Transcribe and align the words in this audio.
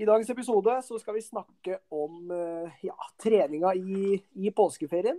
I 0.00 0.06
dagens 0.08 0.30
episode 0.30 0.72
så 0.82 0.96
skal 0.98 1.14
vi 1.18 1.22
snakke 1.22 1.76
om 1.92 2.30
eh, 2.32 2.78
ja, 2.80 2.96
treninga 3.20 3.74
i, 3.76 4.16
i 4.40 4.50
påskeferien. 4.50 5.18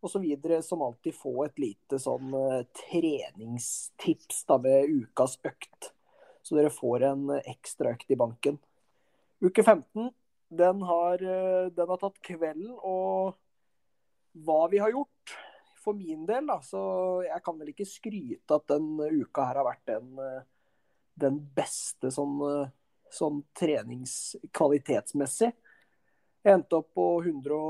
Og 0.00 0.08
så 0.08 0.22
videre 0.22 0.62
som 0.64 0.80
alltid 0.80 1.12
få 1.12 1.34
et 1.44 1.60
lite 1.60 1.98
sånn 2.00 2.32
uh, 2.32 2.62
treningstips 2.72 4.46
da 4.48 4.56
ved 4.64 4.88
ukas 4.88 5.36
økt. 5.44 5.90
Så 6.40 6.56
dere 6.56 6.72
får 6.72 7.04
en 7.10 7.26
ekstra 7.36 7.92
økt 7.92 8.08
i 8.08 8.16
banken. 8.16 8.56
Uke 9.44 9.60
15 9.60 10.08
den 10.48 10.80
har, 10.88 11.20
uh, 11.20 11.68
den 11.68 11.92
har 11.92 12.00
tatt 12.00 12.16
kvelden 12.24 12.72
og 12.80 13.36
hva 14.40 14.62
vi 14.72 14.80
har 14.80 14.96
gjort. 14.96 15.36
For 15.84 15.92
min 15.92 16.24
del, 16.24 16.48
da, 16.48 16.62
så 16.64 16.80
jeg 17.28 17.44
kan 17.44 17.60
vel 17.60 17.74
ikke 17.74 17.88
skryte 17.88 18.56
at 18.56 18.72
den 18.72 18.96
uka 19.20 19.50
her 19.50 19.60
har 19.60 19.68
vært 19.68 19.84
den, 19.92 20.10
den 21.20 21.38
beste 21.56 22.08
sånn 22.12 22.40
sånn 23.14 23.42
treningskvalitetsmessig. 23.58 25.50
Jeg 26.40 26.56
endte 26.56 26.78
opp 26.80 26.88
på 26.96 27.06
100, 27.20 27.60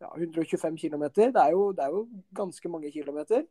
ja, 0.00 0.10
125 0.14 0.78
km. 0.80 1.04
Det, 1.10 1.30
det, 1.34 1.42
er 1.42 1.52
jo 1.92 2.06
ganske 2.36 2.70
mange 2.72 2.92
kilometer. 2.94 3.44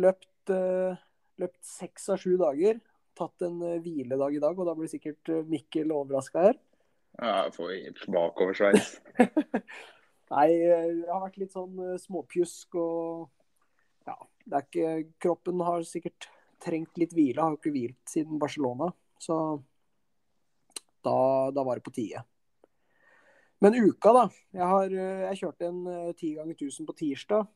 Løpt, 0.00 0.52
uh, 0.52 0.96
løpt 1.42 1.60
seks 1.66 2.08
av 2.14 2.22
sju 2.22 2.38
dager. 2.40 2.80
Tatt 3.18 3.44
en 3.44 3.58
uh, 3.60 3.80
hviledag 3.84 4.38
i 4.38 4.42
dag, 4.42 4.56
og 4.56 4.68
da 4.68 4.76
blir 4.78 4.88
sikkert 4.90 5.32
uh, 5.32 5.42
Mikkel 5.48 5.92
overraska 5.92 6.46
her. 6.48 6.60
Ja, 7.18 7.44
jeg 7.44 7.56
får 7.58 7.74
helt 7.74 8.06
bakoversveis. 8.14 8.94
Nei, 10.32 10.46
jeg 10.56 11.08
har 11.10 11.20
vært 11.26 11.36
litt 11.42 11.52
sånn 11.52 11.76
småpjusk 12.00 12.78
og 12.80 13.26
ja, 14.08 14.14
det 14.48 14.56
er 14.56 14.64
ikke 14.64 14.92
Kroppen 15.20 15.60
har 15.66 15.84
sikkert 15.84 16.30
trengt 16.62 16.96
litt 17.00 17.12
hvile. 17.12 17.42
Har 17.42 17.52
jo 17.52 17.60
ikke 17.60 17.74
hvilt 17.74 18.00
siden 18.08 18.40
Barcelona. 18.40 18.88
Så 19.20 19.36
da, 21.04 21.16
da 21.54 21.64
var 21.66 21.78
det 21.78 21.86
på 21.86 21.94
tide. 21.94 22.22
Men 23.62 23.78
uka, 23.78 24.10
da. 24.16 24.24
Jeg, 24.50 24.66
har, 24.66 24.94
jeg 25.28 25.38
kjørte 25.38 25.68
en 25.68 25.82
eh, 25.86 26.14
ti 26.18 26.32
ganger 26.34 26.56
1000 26.56 26.88
på 26.88 26.96
tirsdag. 26.98 27.46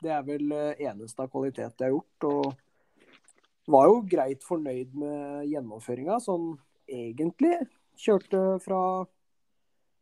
Det 0.00 0.12
er 0.14 0.22
vel 0.24 0.54
eh, 0.56 0.86
eneste 0.88 1.20
av 1.20 1.28
kvalitet 1.32 1.76
jeg 1.76 1.90
har 1.90 1.92
gjort. 1.92 2.28
Og 2.30 3.70
var 3.70 3.90
jo 3.90 4.00
greit 4.08 4.46
fornøyd 4.46 4.96
med 4.98 5.50
gjennomføringa, 5.50 6.16
sånn 6.24 6.54
egentlig. 6.88 7.58
Kjørte 8.00 8.40
fra 8.64 8.80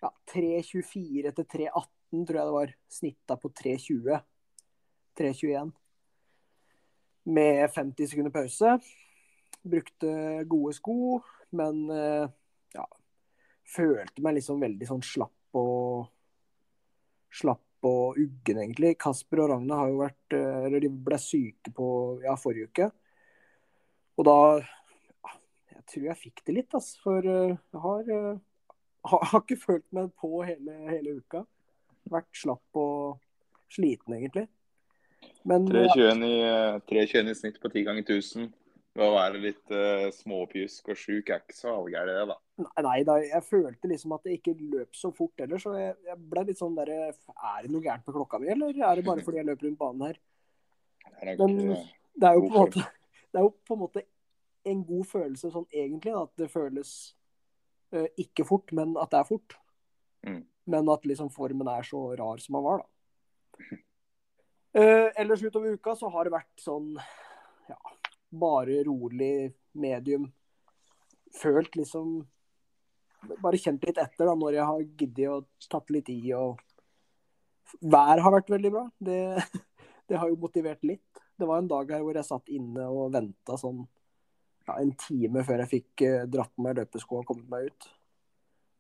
ja, 0.05 0.13
3.24 0.31 1.35
til 1.35 1.49
3.18, 1.57 2.23
tror 2.29 2.39
jeg 2.39 2.49
det 2.53 2.57
var. 2.61 2.75
Snitta 3.01 3.39
på 3.43 3.51
3.20. 3.51 4.23
3.21. 5.19 5.75
Med 7.35 7.65
50 7.75 8.13
sekunder 8.13 8.33
pause. 8.33 8.79
Brukte 9.69 10.13
gode 10.49 10.77
sko, 10.79 11.19
men 11.59 11.89
eh, 11.91 12.31
ja, 12.74 12.84
følte 13.69 14.24
meg 14.24 14.38
liksom 14.38 14.62
veldig 14.62 14.88
sånn 14.88 15.05
slapp 15.05 15.58
og 15.58 16.08
slapp 17.34 17.64
og 17.86 18.18
uggen, 18.18 18.58
egentlig. 18.58 18.96
Kasper 18.98 19.45
og 19.45 19.52
Ragna 19.52 19.83
har 19.83 19.92
jo 19.92 20.01
vært 20.01 20.34
eh, 20.34 20.64
Eller 20.67 20.83
de 20.83 20.90
ble 20.90 21.18
syke 21.23 21.73
på 21.74 21.86
ja, 22.24 22.34
forrige 22.40 22.73
uke. 22.73 22.90
Og 24.18 24.27
da 24.27 24.39
Jeg 24.58 25.84
tror 25.92 26.08
jeg 26.08 26.20
fikk 26.24 26.42
det 26.46 26.57
litt, 26.57 26.74
altså. 26.74 26.98
For 27.05 27.30
eh, 27.34 27.55
jeg 27.55 27.83
har, 27.84 28.12
eh, 28.17 28.74
har, 29.12 29.24
har 29.33 29.45
ikke 29.45 29.61
følt 29.62 29.86
meg 29.95 30.11
på 30.18 30.42
hele, 30.42 30.74
hele 30.90 31.18
uka. 31.23 31.45
Vært 32.11 32.30
slapp 32.40 32.80
og 32.83 33.20
sliten, 33.70 34.17
egentlig. 34.17 34.48
3,21 35.48 36.24
i, 36.27 36.34
3,21 36.90 37.30
i 37.30 37.36
snitt 37.36 37.61
på 37.62 37.70
10 37.70 37.86
ganger 37.86 38.05
1000. 38.05 38.51
Ved 38.98 39.07
å 39.07 39.14
være 39.14 39.39
litt 39.39 39.70
uh, 39.70 40.09
småpjusk 40.11 40.89
og 40.91 40.98
sjuk 40.98 41.29
er 41.31 41.42
ikke 41.45 41.55
så 41.55 41.70
halvgærent, 41.70 42.17
det, 42.19 42.25
da. 42.33 42.64
Nei, 42.64 42.83
nei 42.83 42.97
da, 43.07 43.14
jeg 43.23 43.45
følte 43.47 43.91
liksom 43.92 44.14
at 44.17 44.25
det 44.27 44.39
ikke 44.41 44.57
løp 44.59 44.98
så 44.98 45.13
fort 45.14 45.39
heller, 45.39 45.61
så 45.63 45.75
jeg, 45.79 45.92
jeg 46.09 46.19
ble 46.33 46.42
litt 46.48 46.59
sånn 46.59 46.75
derre 46.75 46.97
Er 47.13 47.61
det 47.63 47.70
noe 47.70 47.85
gærent 47.85 48.08
med 48.08 48.17
klokka 48.17 48.41
mi, 48.42 48.48
eller 48.51 48.75
er 48.75 48.98
det 48.98 49.05
bare 49.07 49.23
fordi 49.23 49.39
jeg 49.39 49.47
løper 49.47 49.69
rundt 49.69 49.79
banen 49.85 50.07
her? 50.08 50.19
Men 51.39 51.55
det 52.19 52.27
er 52.27 52.41
jo 52.41 52.48
på 52.48 52.51
en 52.51 52.58
måte 52.58 52.83
Det 53.31 53.39
er 53.39 53.45
jo 53.47 53.53
på 53.69 53.77
en 53.77 53.83
måte 53.85 54.03
en 54.69 54.83
god 54.89 55.07
følelse 55.08 55.53
sånn 55.53 55.69
egentlig, 55.70 56.13
da, 56.17 56.25
at 56.27 56.42
det 56.42 56.51
føles 56.51 56.92
uh, 57.95 58.08
ikke 58.20 58.47
fort, 58.48 58.73
men 58.75 58.97
at 59.01 59.13
det 59.13 59.20
er 59.20 59.29
fort. 59.29 59.55
Mm. 60.27 60.42
Men 60.69 60.91
at 60.92 61.07
liksom 61.08 61.31
formen 61.33 61.70
er 61.73 61.87
så 61.87 62.01
rar 62.19 62.42
som 62.42 62.58
den 62.58 62.67
var, 62.67 62.83
da. 62.83 63.79
Uh, 64.75 65.08
ellers 65.20 65.45
utover 65.45 65.77
uka 65.79 65.95
så 65.97 66.11
har 66.13 66.27
det 66.27 66.35
vært 66.35 66.64
sånn 66.64 66.91
ja, 67.69 67.79
bare 68.30 68.83
rolig 68.86 69.52
medium. 69.72 70.33
Følt 71.40 71.77
liksom 71.77 72.27
Bare 73.42 73.58
kjent 73.58 73.83
litt 73.83 73.96
etter 73.98 74.28
da, 74.28 74.33
når 74.39 74.55
jeg 74.55 74.64
har 74.68 74.83
giddet 75.00 75.30
å 75.33 75.39
tatt 75.66 75.89
litt 75.90 76.06
i. 76.12 76.20
og 76.39 76.61
Været 77.83 78.22
har 78.22 78.34
vært 78.36 78.52
veldig 78.52 78.70
bra. 78.70 78.84
Det, 78.94 79.16
det, 80.08 80.20
har 80.20 80.30
jo 80.30 80.39
motivert 80.39 80.86
litt. 80.86 81.22
Det 81.34 81.48
var 81.48 81.58
en 81.58 81.70
dag 81.70 81.90
her 81.90 82.05
hvor 82.06 82.14
jeg 82.14 82.28
satt 82.28 82.52
inne 82.55 82.86
og 82.86 83.11
venta 83.16 83.58
sånn 83.58 83.83
ja, 84.68 84.77
en 84.77 84.92
time 85.02 85.42
før 85.48 85.64
jeg 85.64 85.72
fikk 85.72 86.05
uh, 86.06 86.28
dratt 86.30 86.52
på 86.55 86.62
meg 86.62 86.78
løpesko 86.78 87.18
og 87.18 87.27
kommet 87.27 87.50
meg 87.50 87.72
ut. 87.72 87.90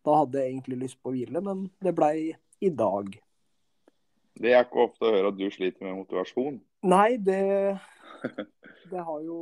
Da 0.06 0.20
hadde 0.20 0.38
jeg 0.38 0.54
egentlig 0.54 0.80
lyst 0.84 1.02
på 1.02 1.10
å 1.10 1.16
hvile, 1.16 1.42
men 1.42 1.66
det 1.82 1.96
blei 1.98 2.30
i 2.62 2.70
dag. 2.70 3.10
Det 4.38 4.54
er 4.54 4.62
ikke 4.62 4.86
ofte 4.86 5.08
å 5.08 5.12
høre 5.16 5.32
at 5.32 5.38
du 5.38 5.48
sliter 5.50 5.82
med 5.82 5.98
motivasjon. 5.98 6.60
Nei, 6.86 7.18
det 7.18 7.42
det 8.92 9.04
har 9.10 9.20
jo 9.24 9.40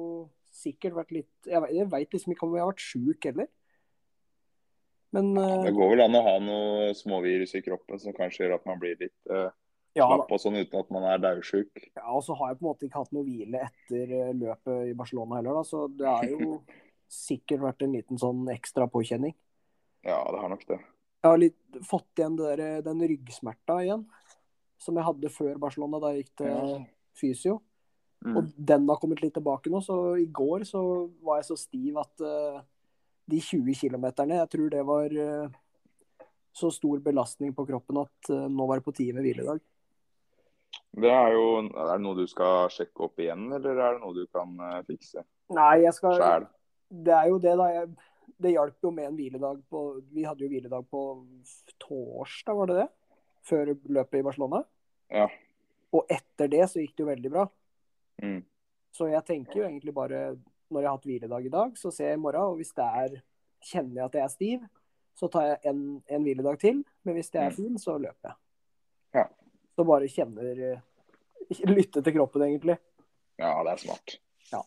sikkert 0.57 0.97
vært 0.97 1.13
litt 1.13 1.49
Jeg 1.51 1.87
veit 1.93 2.15
liksom 2.15 2.33
ikke 2.33 2.47
om 2.47 2.57
jeg 2.57 2.65
har 2.65 2.73
vært 2.73 2.85
sjuk 2.87 3.29
heller. 3.29 3.49
Men 5.15 5.31
ja, 5.39 5.61
Det 5.69 5.77
går 5.77 5.93
vel 5.95 6.05
an 6.05 6.19
å 6.19 6.25
ha 6.27 6.35
noe 6.43 6.89
småvirus 6.97 7.55
i 7.57 7.63
kroppen 7.65 8.01
som 8.03 8.17
kanskje 8.17 8.45
gjør 8.45 8.57
at 8.59 8.67
man 8.69 8.81
blir 8.83 8.99
litt 9.01 9.31
uh, 9.33 9.49
ja, 9.97 10.07
slapp 10.07 10.33
og 10.35 10.41
sånn 10.41 10.59
uten 10.61 10.81
at 10.81 10.91
man 10.93 11.07
er 11.09 11.23
daudsjuk. 11.23 11.87
Ja, 11.97 12.05
og 12.11 12.25
så 12.27 12.37
har 12.39 12.53
jeg 12.53 12.61
på 12.61 12.67
en 12.67 12.71
måte 12.71 12.89
ikke 12.89 13.03
hatt 13.03 13.15
noe 13.17 13.27
hvile 13.27 13.63
etter 13.69 14.13
eh, 14.13 14.35
løpet 14.37 14.91
i 14.91 14.97
Barcelona 14.99 15.39
heller, 15.39 15.57
da, 15.57 15.65
så 15.67 15.87
det 15.93 16.11
har 16.11 16.27
jo 16.29 16.59
sikkert 17.27 17.65
vært 17.65 17.87
en 17.87 17.97
liten 17.97 18.21
sånn 18.21 18.45
ekstra 18.53 18.89
påkjenning. 18.93 19.35
Ja, 20.07 20.21
det 20.33 20.43
har 20.43 20.53
nok 20.53 20.67
det. 20.69 20.79
Jeg 21.25 21.33
har 21.33 21.41
litt 21.41 21.79
fått 21.89 22.21
igjen 22.21 22.37
der, 22.39 22.63
den 22.87 23.01
ryggsmerta 23.11 23.81
igjen, 23.83 24.05
som 24.79 24.99
jeg 24.99 25.09
hadde 25.09 25.33
før 25.33 25.57
Barcelona, 25.63 26.01
da 26.03 26.13
jeg 26.13 26.27
gikk 26.27 26.35
til 26.43 26.53
ja. 26.53 26.83
fysio. 27.17 27.57
Mm. 28.27 28.39
Og 28.39 28.49
den 28.57 28.89
har 28.91 28.99
kommet 28.99 29.23
litt 29.23 29.37
tilbake 29.37 29.71
nå. 29.71 29.81
Så 29.85 30.17
i 30.19 30.27
går 30.27 30.67
så 30.67 30.81
var 31.25 31.41
jeg 31.41 31.49
så 31.51 31.59
stiv 31.61 32.01
at 32.03 32.25
uh, 32.27 32.59
de 33.31 33.39
20 33.43 33.79
km 33.79 34.09
jeg 34.33 34.51
tror 34.51 34.73
det 34.73 34.83
var 34.87 35.15
uh, 35.15 35.55
så 36.57 36.73
stor 36.75 37.01
belastning 37.05 37.55
på 37.55 37.67
kroppen 37.69 38.03
at 38.03 38.33
uh, 38.33 38.47
nå 38.51 38.67
var 38.67 38.81
det 38.81 38.87
på 38.89 38.97
tide 38.97 39.15
med 39.15 39.27
hviledag. 39.27 39.63
Det 40.97 41.13
er 41.13 41.35
jo 41.37 41.47
Er 41.61 41.93
det 41.93 42.03
noe 42.03 42.17
du 42.17 42.27
skal 42.29 42.71
sjekke 42.73 43.07
opp 43.07 43.21
igjen, 43.21 43.47
eller 43.53 43.79
er 43.79 43.97
det 43.97 44.03
noe 44.03 44.17
du 44.17 44.27
kan 44.33 44.57
fikse? 44.89 45.23
Nei, 45.55 45.85
jeg 45.85 45.95
skal 45.95 46.17
Sjæl. 46.19 46.47
Det 46.87 47.13
er 47.13 47.29
jo 47.29 47.39
det, 47.43 47.53
da. 47.59 47.67
Jeg, 47.75 47.89
det 48.43 48.53
hjalp 48.55 48.87
jo 48.87 48.93
med 48.95 49.11
en 49.11 49.19
hviledag 49.19 49.61
på 49.71 49.83
Vi 50.15 50.25
hadde 50.27 50.45
jo 50.45 50.51
hviledag 50.51 50.87
på 50.91 51.03
torsdag, 51.83 52.57
var 52.59 52.71
det 52.71 52.79
det? 52.81 52.89
Før 53.47 53.73
løpet 53.99 54.19
i 54.19 54.25
Barcelona. 54.27 54.63
Ja. 55.13 55.29
Og 55.95 56.09
etter 56.13 56.51
det 56.51 56.65
så 56.71 56.83
gikk 56.83 56.97
det 56.97 57.05
jo 57.05 57.11
veldig 57.11 57.33
bra. 57.37 57.47
Mm. 58.23 58.41
Så 58.97 59.11
jeg 59.11 59.25
tenker 59.29 59.59
jo 59.61 59.65
egentlig 59.67 59.93
bare 59.93 60.39
Når 60.73 60.81
jeg 60.81 60.89
har 60.89 60.97
hatt 60.97 61.05
hviledag 61.07 61.45
i 61.47 61.53
dag, 61.53 61.75
så 61.79 61.91
ser 61.95 62.09
jeg 62.11 62.19
i 62.19 62.23
morgen. 62.23 62.53
Og 62.53 62.61
hvis 62.61 62.73
det 62.77 62.87
er 63.03 63.21
Kjenner 63.67 64.01
jeg 64.01 64.05
at 64.05 64.15
jeg 64.15 64.23
er 64.23 64.33
stiv, 64.33 64.65
så 65.17 65.29
tar 65.33 65.47
jeg 65.47 65.71
en, 65.71 65.81
en 66.13 66.23
hviledag 66.23 66.59
til. 66.61 66.83
Men 67.03 67.17
hvis 67.17 67.31
det 67.33 67.41
er 67.41 67.51
mm. 67.51 67.57
fin, 67.57 67.79
så 67.81 67.97
løper 67.99 68.31
jeg. 68.31 68.37
Ja. 69.17 69.25
Så 69.75 69.87
bare 69.89 70.11
kjenner 70.13 70.61
Lytte 71.77 72.03
til 72.03 72.15
kroppen, 72.19 72.45
egentlig. 72.47 72.77
Ja, 73.41 73.53
det 73.65 73.73
er 73.73 73.83
smart. 73.83 74.17
Ja. 74.53 74.61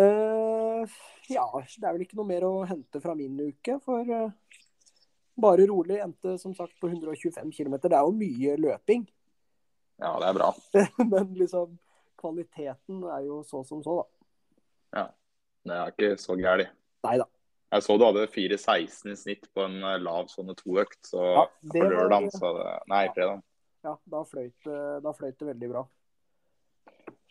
Uh, 0.00 0.96
ja, 1.30 1.44
det 1.54 1.86
er 1.86 1.94
vel 1.94 2.04
ikke 2.06 2.18
noe 2.18 2.28
mer 2.28 2.46
å 2.48 2.52
hente 2.68 3.00
fra 3.02 3.14
min 3.18 3.38
uke. 3.40 3.78
For 3.84 4.08
uh, 4.08 4.58
bare 5.40 5.68
rolig 5.70 6.00
endte 6.02 6.36
som 6.40 6.54
sagt 6.56 6.76
på 6.80 6.90
125 6.90 7.52
km. 7.54 7.78
Det 7.82 7.92
er 7.92 8.02
jo 8.02 8.14
mye 8.18 8.56
løping. 8.60 9.06
Ja, 10.02 10.16
det 10.20 10.28
er 10.30 10.38
bra. 10.38 10.50
Men 11.12 11.34
liksom 11.38 11.78
kvaliteten 12.24 13.04
er 13.12 13.26
jo 13.28 13.42
så 13.46 13.60
som 13.68 13.82
så, 13.84 14.00
da. 14.00 14.98
Ja. 15.00 15.06
Det 15.64 15.76
er 15.80 15.92
ikke 15.94 16.16
så 16.20 16.34
gærent. 16.40 16.72
Nei 17.04 17.16
da. 17.20 17.24
Jeg 17.74 17.82
så 17.82 17.94
du 17.98 18.04
hadde 18.06 18.26
4,16 18.30 19.10
i 19.10 19.16
snitt 19.18 19.46
på 19.56 19.64
en 19.64 19.80
eh, 19.82 19.96
lav 20.02 20.28
sånne 20.30 20.54
to-økt, 20.58 21.00
så 21.08 21.22
Ja, 21.34 21.44
på 21.72 21.82
lørdag 21.90 22.28
så 22.36 22.50
det, 22.58 22.66
Nei, 22.92 23.06
fredag. 23.16 23.40
Ja, 23.84 23.94
da 24.12 24.20
fløyt, 24.28 24.54
det- 24.64 25.02
da 25.04 25.12
fløyt 25.12 25.38
det 25.40 25.48
veldig 25.48 25.70
bra. 25.72 25.82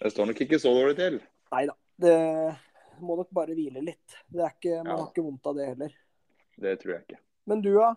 Det 0.04 0.12
står 0.12 0.28
nok 0.30 0.42
ikke 0.44 0.60
så 0.60 0.74
dårlig 0.76 0.96
til. 1.00 1.20
Nei 1.54 1.66
da. 1.70 1.76
Det 2.04 2.18
må 3.06 3.16
nok 3.18 3.30
bare 3.34 3.56
hvile 3.56 3.82
litt. 3.86 4.18
Det 4.30 4.42
er 4.44 4.52
ikke, 4.58 4.76
man 4.84 4.92
Ja. 4.92 4.98
har 4.98 5.12
ikke 5.14 5.24
vondt 5.30 5.48
av 5.48 5.56
det 5.56 5.68
heller. 5.70 5.94
Det 6.60 6.80
tror 6.82 6.92
jeg 6.98 7.06
ikke. 7.08 7.20
Men 7.48 7.62
du, 7.62 7.72
da? 7.78 7.94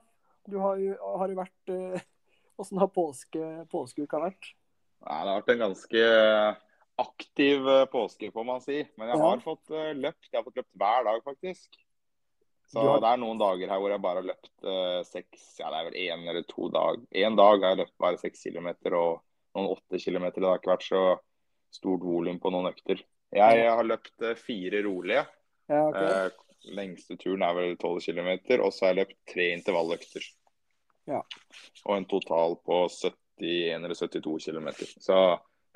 Du 0.49 0.59
har 0.63 0.77
jo, 0.79 0.95
har 1.19 1.35
vært 1.35 1.73
eh, 1.75 2.01
Åssen 2.61 2.79
har 2.81 2.89
påske, 2.89 3.43
påskeuka 3.69 4.17
vært? 4.23 4.53
Nei, 5.05 5.19
det 5.25 5.29
har 5.33 5.41
vært 5.43 5.51
en 5.53 5.65
ganske 5.67 6.05
aktiv 6.97 7.69
eh, 7.69 7.85
påske, 7.93 8.31
får 8.33 8.45
man 8.45 8.63
si. 8.65 8.81
Men 8.97 9.13
jeg 9.13 9.21
har 9.21 9.43
fått 9.45 9.71
eh, 9.71 9.93
løpt. 9.97 10.31
Jeg 10.31 10.39
har 10.41 10.47
fått 10.47 10.63
løpt 10.63 10.81
hver 10.81 11.05
dag, 11.09 11.21
faktisk. 11.25 11.77
Så 12.67 12.83
har- 12.83 13.01
det 13.01 13.11
er 13.13 13.21
noen 13.23 13.39
dager 13.39 13.71
her 13.71 13.79
hvor 13.79 13.93
jeg 13.93 14.03
bare 14.03 14.23
har 14.23 14.27
løpt 14.27 14.65
uh, 14.67 15.03
seks 15.07 15.61
Ja, 15.61 15.69
det 15.71 15.79
er 15.79 15.85
vel 15.87 15.99
én 16.03 16.25
eller 16.27 16.47
to 16.51 16.67
dag. 16.75 17.05
Én 17.15 17.37
dag 17.39 17.63
har 17.63 17.77
jeg 17.77 17.83
løpt 17.85 17.99
bare 18.03 18.19
seks 18.19 18.43
kilometer 18.43 18.97
og 18.99 19.21
noen 19.55 19.69
åtte 19.77 20.01
kilometer. 20.03 20.43
Det 20.43 20.49
har 20.51 20.59
ikke 20.59 20.73
vært 20.73 20.89
så 20.89 21.03
stort 21.77 22.03
volum 22.03 22.41
på 22.43 22.51
noen 22.51 22.73
økter. 22.73 23.05
Jeg 23.37 23.69
har 23.71 23.87
løpt 23.87 24.17
uh, 24.25 24.35
fire 24.35 24.83
rolige. 24.83 25.23
Ja, 25.71 25.85
okay. 25.93 26.27
uh, 26.27 26.75
lengste 26.75 27.15
turen 27.21 27.45
er 27.47 27.55
vel 27.55 27.77
12 27.77 28.01
km, 28.09 28.33
og 28.59 28.73
så 28.75 28.87
har 28.89 28.95
jeg 28.95 29.01
løpt 29.05 29.19
tre 29.31 29.47
intervalløkter. 29.55 30.27
Ja. 31.07 31.23
Og 31.87 31.93
en 31.97 32.09
total 32.11 32.59
på 32.67 32.81
71 32.91 33.85
eller 33.85 33.95
72 33.95 34.51
km. 34.51 34.69
Så 34.99 35.21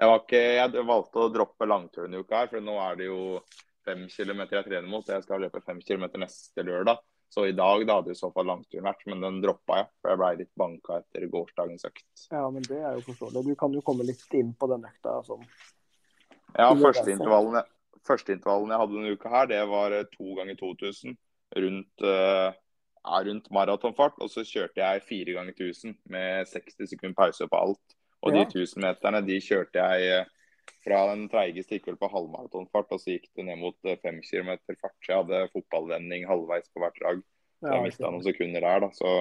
ikke, 0.00 0.40
jeg 0.56 0.86
valgte 0.86 1.20
å 1.20 1.32
droppe 1.32 1.66
langturen 1.68 2.14
i 2.14 2.20
uka 2.22 2.38
her, 2.42 2.48
for 2.48 2.60
nå 2.64 2.76
er 2.80 2.96
det 2.96 3.06
jo 3.10 3.40
5 3.84 4.06
km 4.08 4.40
jeg 4.50 4.64
trener 4.64 4.88
mot. 4.88 5.06
Jeg 5.06 5.22
skal 5.26 5.40
løpe 5.40 5.60
5 5.60 5.80
km 5.84 6.06
neste 6.22 6.64
lørdag. 6.64 6.98
Så 7.30 7.44
i 7.46 7.52
dag 7.54 7.84
da 7.86 8.00
hadde 8.00 8.10
i 8.10 8.18
så 8.18 8.32
fall 8.34 8.48
langturen 8.48 8.88
vært, 8.88 9.04
men 9.06 9.20
den 9.22 9.36
droppa 9.42 9.76
jeg. 9.78 9.86
For 10.02 10.10
jeg 10.10 10.18
ble 10.18 10.30
litt 10.40 10.54
banka 10.58 10.96
etter 10.98 11.28
gårsdagens 11.30 11.84
økt. 11.86 12.06
Ja, 12.32 12.48
men 12.50 12.62
det 12.66 12.80
er 12.80 12.96
jo 12.98 13.04
forståelig. 13.06 13.44
Du 13.46 13.54
kan 13.60 13.76
jo 13.76 13.82
komme 13.86 14.06
litt 14.08 14.34
inn 14.34 14.50
på 14.58 14.66
den 14.72 14.82
økta 14.88 15.20
sånn. 15.28 15.44
Ja, 16.58 16.72
Det 16.74 16.82
første 16.82 17.12
intervallen, 17.12 17.54
jeg- 17.60 18.00
første 18.02 18.34
intervallen 18.34 18.70
jeg 18.70 18.78
hadde 18.80 18.96
denne 18.96 19.12
uka 19.14 19.28
her, 19.28 19.46
det 19.46 19.68
var 19.68 19.92
eh, 19.92 20.04
to 20.16 20.34
ganger 20.34 20.56
2000 20.56 21.16
rundt, 21.54 22.02
eh, 22.02 22.52
ja, 23.04 23.22
rundt 23.22 23.48
maratonfart. 23.50 24.18
Og 24.18 24.28
så 24.28 24.42
kjørte 24.42 24.82
jeg 24.82 25.02
fire 25.02 25.34
ganger 25.38 25.54
1000 25.54 25.96
med 26.08 26.46
60 26.48 26.86
sekunder 26.88 27.14
pause 27.14 27.46
på 27.46 27.60
alt. 27.60 27.94
Og 28.22 28.34
Ja. 28.34 28.44
de 28.44 28.60
1000-meterne 28.60 29.22
de 29.26 29.40
kjørte 29.40 29.80
jeg 29.80 30.20
eh, 30.20 30.30
fra 30.84 31.02
den 31.14 31.26
treigeste 31.32 31.76
gikk 31.76 31.88
vel 31.90 31.98
på 32.00 32.10
halvmaratonfart, 32.12 32.92
og 32.92 33.00
så 33.00 33.14
gikk 33.16 33.28
det 33.36 33.46
ned 33.48 33.58
mot 33.60 33.76
eh, 33.84 33.98
fem 34.02 34.20
kilometer 34.24 34.76
fart. 34.80 34.96
Så 35.00 35.12
jeg 35.12 35.22
hadde 35.24 35.50
fotballvending 35.54 36.26
halvveis 36.28 36.68
på 36.72 36.82
hvert 36.84 36.98
drag. 37.00 37.22
Så 37.60 37.74
jeg 37.74 37.84
mista 37.84 38.08
noen 38.08 38.24
sekunder 38.24 38.64
der, 38.64 38.80
da. 38.86 38.90
Så 38.96 39.14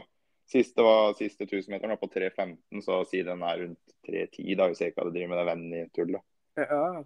siste, 0.49 0.83
var, 0.83 1.13
siste 1.19 1.45
1000-meteren 1.45 1.95
var 1.95 2.01
på 2.01 2.11
3.15, 2.11 2.81
så 2.85 3.01
si 3.07 3.23
den 3.27 3.43
er 3.43 3.63
rundt 3.63 3.95
3.10 4.07 4.55
da, 4.57 4.67
hvis 4.71 4.81
jeg 4.81 4.93
ikke 4.93 5.03
hadde 5.03 5.15
drevet 5.15 5.31
med 5.31 5.41
det 5.41 5.47
vending-tullet. 5.51 6.27
Ja, 6.59 6.67
ja. 6.99 7.03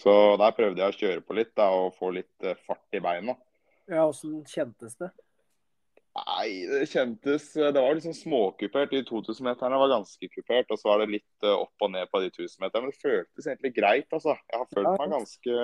Så 0.00 0.12
der 0.40 0.52
prøvde 0.56 0.82
jeg 0.82 0.92
å 0.92 0.96
kjøre 1.00 1.22
på 1.24 1.36
litt 1.38 1.52
da, 1.56 1.70
og 1.72 1.94
få 1.96 2.10
litt 2.16 2.44
eh, 2.44 2.58
fart 2.66 2.96
i 2.96 3.00
beina. 3.00 3.36
ja 3.88 4.02
åssen 4.08 4.42
kjentes 4.44 4.96
det? 5.00 5.12
Nei, 6.16 6.64
det 6.70 6.86
kjentes 6.88 7.50
Det 7.52 7.76
var 7.76 7.94
liksom 7.98 8.14
småkupert. 8.16 8.90
De 8.94 9.02
2000-meterne 9.04 9.76
var 9.82 9.90
ganske 9.92 10.28
kupert, 10.32 10.70
og 10.72 10.78
så 10.80 10.88
var 10.88 11.02
det 11.02 11.10
litt 11.18 11.44
eh, 11.44 11.52
opp 11.52 11.84
og 11.84 11.90
ned 11.92 12.08
på 12.12 12.22
de 12.24 12.30
1000-meterne. 12.32 12.86
Men 12.86 12.94
det 12.94 13.02
føltes 13.02 13.48
egentlig 13.50 13.74
greit, 13.76 14.08
altså. 14.16 14.36
Jeg 14.48 14.60
har 14.62 14.70
følt 14.72 14.88
Ja. 14.88 14.96
meg 15.02 15.12
ganske 15.12 15.56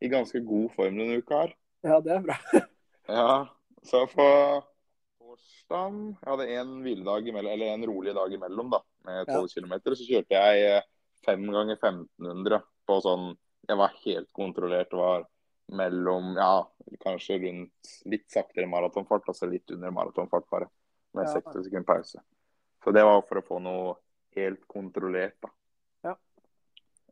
i 0.00 0.08
ganske 0.08 0.40
god 0.46 0.70
form 0.76 1.00
denne 1.00 1.18
uka 1.20 1.40
her. 1.42 1.56
Ja, 1.84 1.98
det 2.04 2.12
er 2.18 2.22
bra. 2.28 2.36
Ja, 3.10 3.48
så 3.82 4.04
på 4.06 4.24
torsdag 5.18 5.94
Jeg 6.20 6.28
hadde 6.30 6.46
en 6.60 6.72
hviledag 6.84 7.26
imellom, 7.26 7.50
eller 7.56 7.72
en 7.74 7.86
rolig 7.90 8.14
dag 8.14 8.32
imellom, 8.36 8.70
da, 8.70 8.78
med 9.08 9.26
12 9.26 9.48
km. 9.56 9.74
Så 9.96 10.06
kjørte 10.06 10.36
jeg 10.38 10.68
eh, 10.76 10.86
fem 11.26 11.42
ganger 11.50 11.74
1500 11.80 12.60
på 12.86 13.00
sånn 13.04 13.32
Jeg 13.68 13.80
var 13.80 13.96
helt 14.04 14.30
kontrollert. 14.36 14.90
Det 14.92 15.00
var 15.00 15.26
mellom 15.76 16.34
Ja, 16.36 16.68
kanskje 17.02 17.38
rundt 17.44 17.94
litt 18.10 18.28
saktere 18.30 18.68
maratonfart, 18.70 19.28
altså 19.30 19.48
litt 19.50 19.70
under 19.70 19.92
maratonfart, 19.94 20.48
bare. 20.50 20.68
Med 21.14 21.26
Ja. 21.26 21.34
60 21.38 21.64
sekunder 21.64 21.86
pause. 21.86 22.22
Så 22.84 22.92
det 22.92 23.04
var 23.04 23.22
for 23.28 23.40
å 23.40 23.46
få 23.46 23.58
noe 23.62 23.96
helt 24.36 24.66
kontrollert, 24.68 25.36
da. 25.42 25.50
Ja. 26.04 26.14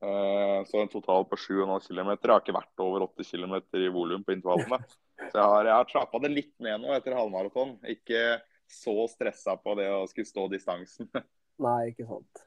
Uh, 0.03 0.65
Så 0.65 0.81
en 0.81 0.89
total 0.89 1.27
på 1.27 1.37
7,5 1.37 1.89
km. 1.89 2.11
Jeg 2.17 2.31
har 2.31 2.41
ikke 2.41 2.57
vært 2.57 2.85
over 2.85 3.07
8 3.09 3.25
km 3.25 3.55
i 3.75 3.89
volum 3.89 4.25
på 4.25 4.33
intervallene. 4.37 4.79
Så 5.19 5.35
jeg 5.35 5.43
har, 5.43 5.65
jeg 5.65 5.75
har 5.75 5.89
trappa 5.91 6.21
det 6.23 6.31
litt 6.31 6.55
ned 6.63 6.81
nå 6.81 6.95
etter 6.95 7.17
halvmaraton. 7.19 7.79
Ikke 7.91 8.41
så 8.69 8.95
stressa 9.11 9.57
på 9.57 9.75
det 9.79 9.89
å 9.91 10.07
skulle 10.07 10.29
stå 10.29 10.47
distansen. 10.53 11.09
Nei, 11.67 11.91
ikke 11.91 12.07
sant. 12.07 12.45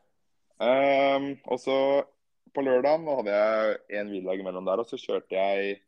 Um, 0.61 1.33
og 1.49 1.59
så 1.59 1.77
på 2.53 2.63
lørdagen 2.63 3.05
da 3.07 3.15
hadde 3.17 3.37
jeg 3.37 3.99
en 3.99 4.11
hviledag 4.11 4.43
imellom 4.43 4.67
der, 4.67 4.81
og 4.83 4.87
så 4.87 4.99
kjørte 4.99 5.35
jeg 5.35 5.79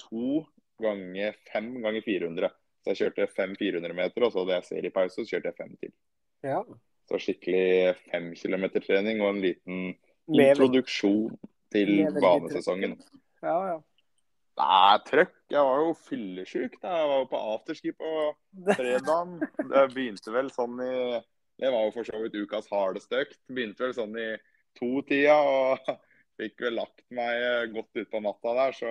to 0.00 0.44
ganger 0.82 1.36
fem 1.52 1.72
ganger 1.82 2.04
400. 2.06 2.50
Så 2.84 2.92
jeg 2.94 3.00
kjørte 3.02 3.26
fem 3.34 3.54
400 3.58 3.96
meter, 3.96 4.24
og 4.24 4.32
så 4.32 4.42
hadde 4.44 4.58
jeg 4.58 4.68
seriepause, 4.68 5.14
så 5.18 5.26
kjørte 5.28 5.50
jeg 5.50 5.58
fem 5.58 5.74
til. 5.82 5.92
Ja. 6.46 6.62
Så 7.08 7.18
skikkelig 7.24 7.94
fem 8.10 8.30
kilometer 8.38 8.84
trening 8.84 9.22
og 9.24 9.34
en 9.34 9.42
liten 9.42 9.78
Med, 10.28 10.50
introduksjon 10.52 11.38
til 11.72 11.92
banesesongen. 12.20 12.98
ja, 13.42 13.58
ja. 13.74 13.78
Nei, 14.58 14.98
trøkk. 15.06 15.34
Jeg 15.52 15.62
var 15.62 15.80
jo 15.84 15.90
fyllesyk. 16.02 16.72
Jeg 16.82 17.08
var 17.10 17.20
jo 17.20 17.26
på 17.30 17.40
afterski 17.54 17.92
på 17.94 18.08
fredagen. 18.74 19.36
Det 19.70 19.84
begynte 19.94 20.32
vel 20.34 20.48
sånn 20.50 20.80
i 20.82 20.94
Det 21.62 21.70
var 21.70 21.84
jo 21.86 21.92
for 21.94 22.08
så 22.08 22.18
vidt 22.24 22.34
ukas 22.42 22.66
hardeste 22.72 23.20
økt. 23.22 23.38
Begynte 23.46 23.86
vel 23.86 23.94
sånn 23.94 24.16
i 24.18 24.26
to-tida 24.78 25.36
og 25.46 25.86
fikk 26.40 26.66
vel 26.66 26.74
lagt 26.80 27.04
meg 27.14 27.70
godt 27.76 28.02
utpå 28.02 28.22
natta 28.22 28.56
der, 28.58 28.74
så 28.80 28.90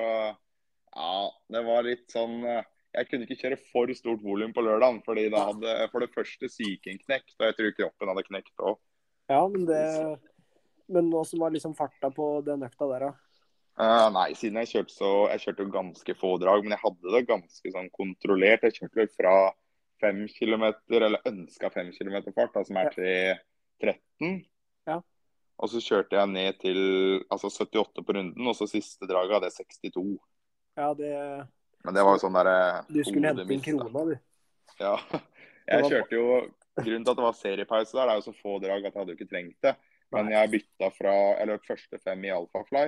ja, 0.98 1.20
det 1.54 1.62
var 1.68 1.86
litt 1.86 2.08
sånn 2.10 2.40
Jeg 2.42 3.08
kunne 3.10 3.28
ikke 3.28 3.38
kjøre 3.44 3.60
for 3.70 3.94
stort 3.94 4.24
volum 4.26 4.56
på 4.56 4.64
lørdagen, 4.66 5.04
fordi 5.06 5.28
da 5.34 5.44
hadde 5.52 5.76
for 5.92 6.02
det 6.02 6.10
første 6.16 6.50
psyken 6.50 6.98
knekt, 7.06 7.36
og 7.38 7.46
jeg 7.50 7.58
tror 7.60 7.78
kroppen 7.78 8.12
hadde 8.14 8.26
knekt 8.32 8.66
òg. 8.66 8.82
ja, 9.30 9.44
men 9.54 9.70
det 9.70 9.84
Men 10.88 11.14
åssen 11.20 11.40
var 11.40 11.52
liksom 11.52 11.76
farta 11.76 12.10
på 12.10 12.42
den 12.48 12.64
økta 12.64 12.88
der, 12.94 13.10
da? 13.10 13.14
Uh, 13.78 14.08
nei, 14.10 14.32
siden 14.34 14.58
jeg 14.64 14.72
kjørte 14.72 14.94
så 14.96 15.10
Jeg 15.36 15.44
kjørte 15.44 15.66
jo 15.66 15.74
ganske 15.76 16.14
få 16.18 16.32
drag, 16.42 16.64
men 16.64 16.74
jeg 16.74 16.82
hadde 16.82 17.14
det 17.14 17.28
ganske 17.30 17.74
sånn 17.76 17.90
kontrollert. 17.94 18.64
Jeg 18.66 18.80
kjørte 18.80 19.02
vel 19.04 19.12
fra 19.14 19.34
5 20.02 20.24
km, 20.34 20.66
eller 20.98 21.30
ønska 21.30 21.70
5 21.74 21.92
km 21.94 22.18
fart, 22.32 22.56
da, 22.56 22.64
som 22.66 22.80
er 22.82 22.90
til 22.96 23.38
13. 23.84 24.40
Ja. 24.90 24.98
Og 25.58 25.70
så 25.70 25.82
kjørte 25.82 26.18
jeg 26.18 26.32
ned 26.34 26.58
til 26.62 26.82
altså 27.34 27.50
78 27.50 28.02
på 28.06 28.18
runden, 28.18 28.50
og 28.50 28.58
så 28.58 28.68
siste 28.70 29.10
draget 29.10 29.38
hadde 29.38 29.52
jeg 29.52 29.68
62. 29.94 30.18
Ja, 30.78 30.94
det 30.94 31.12
Men 31.86 31.98
det 31.98 32.06
var 32.06 32.16
jo 32.18 32.22
sånn 32.22 32.38
derre 32.38 32.58
Du 32.90 33.02
skulle 33.02 33.32
hente 33.32 33.48
inn 33.54 33.66
krona, 33.66 34.06
du. 34.12 34.16
Ja. 34.78 34.96
Jeg 35.68 35.90
kjørte 35.90 36.16
jo 36.16 36.28
Grunnen 36.78 37.04
til 37.04 37.12
at 37.12 37.18
det 37.18 37.26
var 37.26 37.38
seriepause 37.38 37.96
der, 37.98 38.06
det 38.06 38.14
er 38.14 38.20
jo 38.20 38.26
så 38.28 38.36
få 38.38 38.60
drag 38.62 38.84
at 38.86 38.92
jeg 38.92 39.02
hadde 39.02 39.14
jo 39.14 39.18
ikke 39.18 39.32
trengt 39.32 39.66
det. 39.66 39.72
Men 40.14 40.28
jeg 40.30 40.52
bytta 40.52 40.90
fra 40.94 41.14
Jeg 41.40 41.50
løp 41.50 41.64
første 41.66 42.00
fem 42.04 42.28
i 42.28 42.30
Alphafly, 42.30 42.84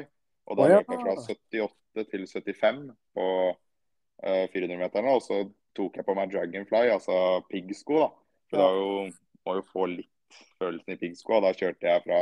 og 0.46 0.60
da 0.60 0.67
ja. 0.69 0.75
løp 0.77 0.91
jeg 0.93 1.01
fra 1.01 1.15
78 1.24 2.05
til 2.12 2.27
75 2.29 2.84
på 3.17 3.25
uh, 3.50 4.46
400-meterne. 4.53 5.15
Og 5.17 5.24
så 5.25 5.39
tok 5.77 5.98
jeg 5.98 6.05
på 6.05 6.15
meg 6.19 6.29
Dragonfly, 6.34 6.84
altså 6.93 7.17
piggsko, 7.50 8.03
da. 8.03 8.12
For 8.53 8.62
Ja. 8.62 8.69
jo, 8.77 9.10
må 9.48 9.58
jo 9.58 9.65
få 9.74 9.89
litt 9.96 10.39
følelsen 10.62 10.93
i 10.93 11.01
piggsko. 11.01 11.41
Da 11.41 11.53
kjørte 11.58 11.89
jeg 11.89 12.05
fra 12.05 12.22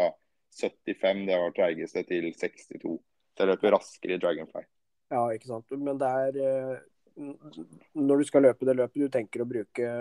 75, 0.56 1.28
det 1.28 1.44
var 1.44 1.56
treigeste, 1.60 2.08
til 2.08 2.32
62. 2.32 2.98
Så 3.36 3.44
jeg 3.44 3.52
løp 3.52 3.70
raskere 3.76 4.16
i 4.16 4.24
Dragonfly. 4.24 4.66
Ja, 5.14 5.24
ikke 5.34 5.48
sant. 5.50 5.72
Men 5.72 5.98
det 6.02 6.08
er 6.08 6.38
eh, 6.44 6.80
Når 7.96 8.22
du 8.22 8.28
skal 8.28 8.44
løpe 8.46 8.66
det 8.68 8.76
løpet, 8.78 9.02
du 9.08 9.10
tenker 9.14 9.42
å 9.44 9.50
bruke 9.50 9.92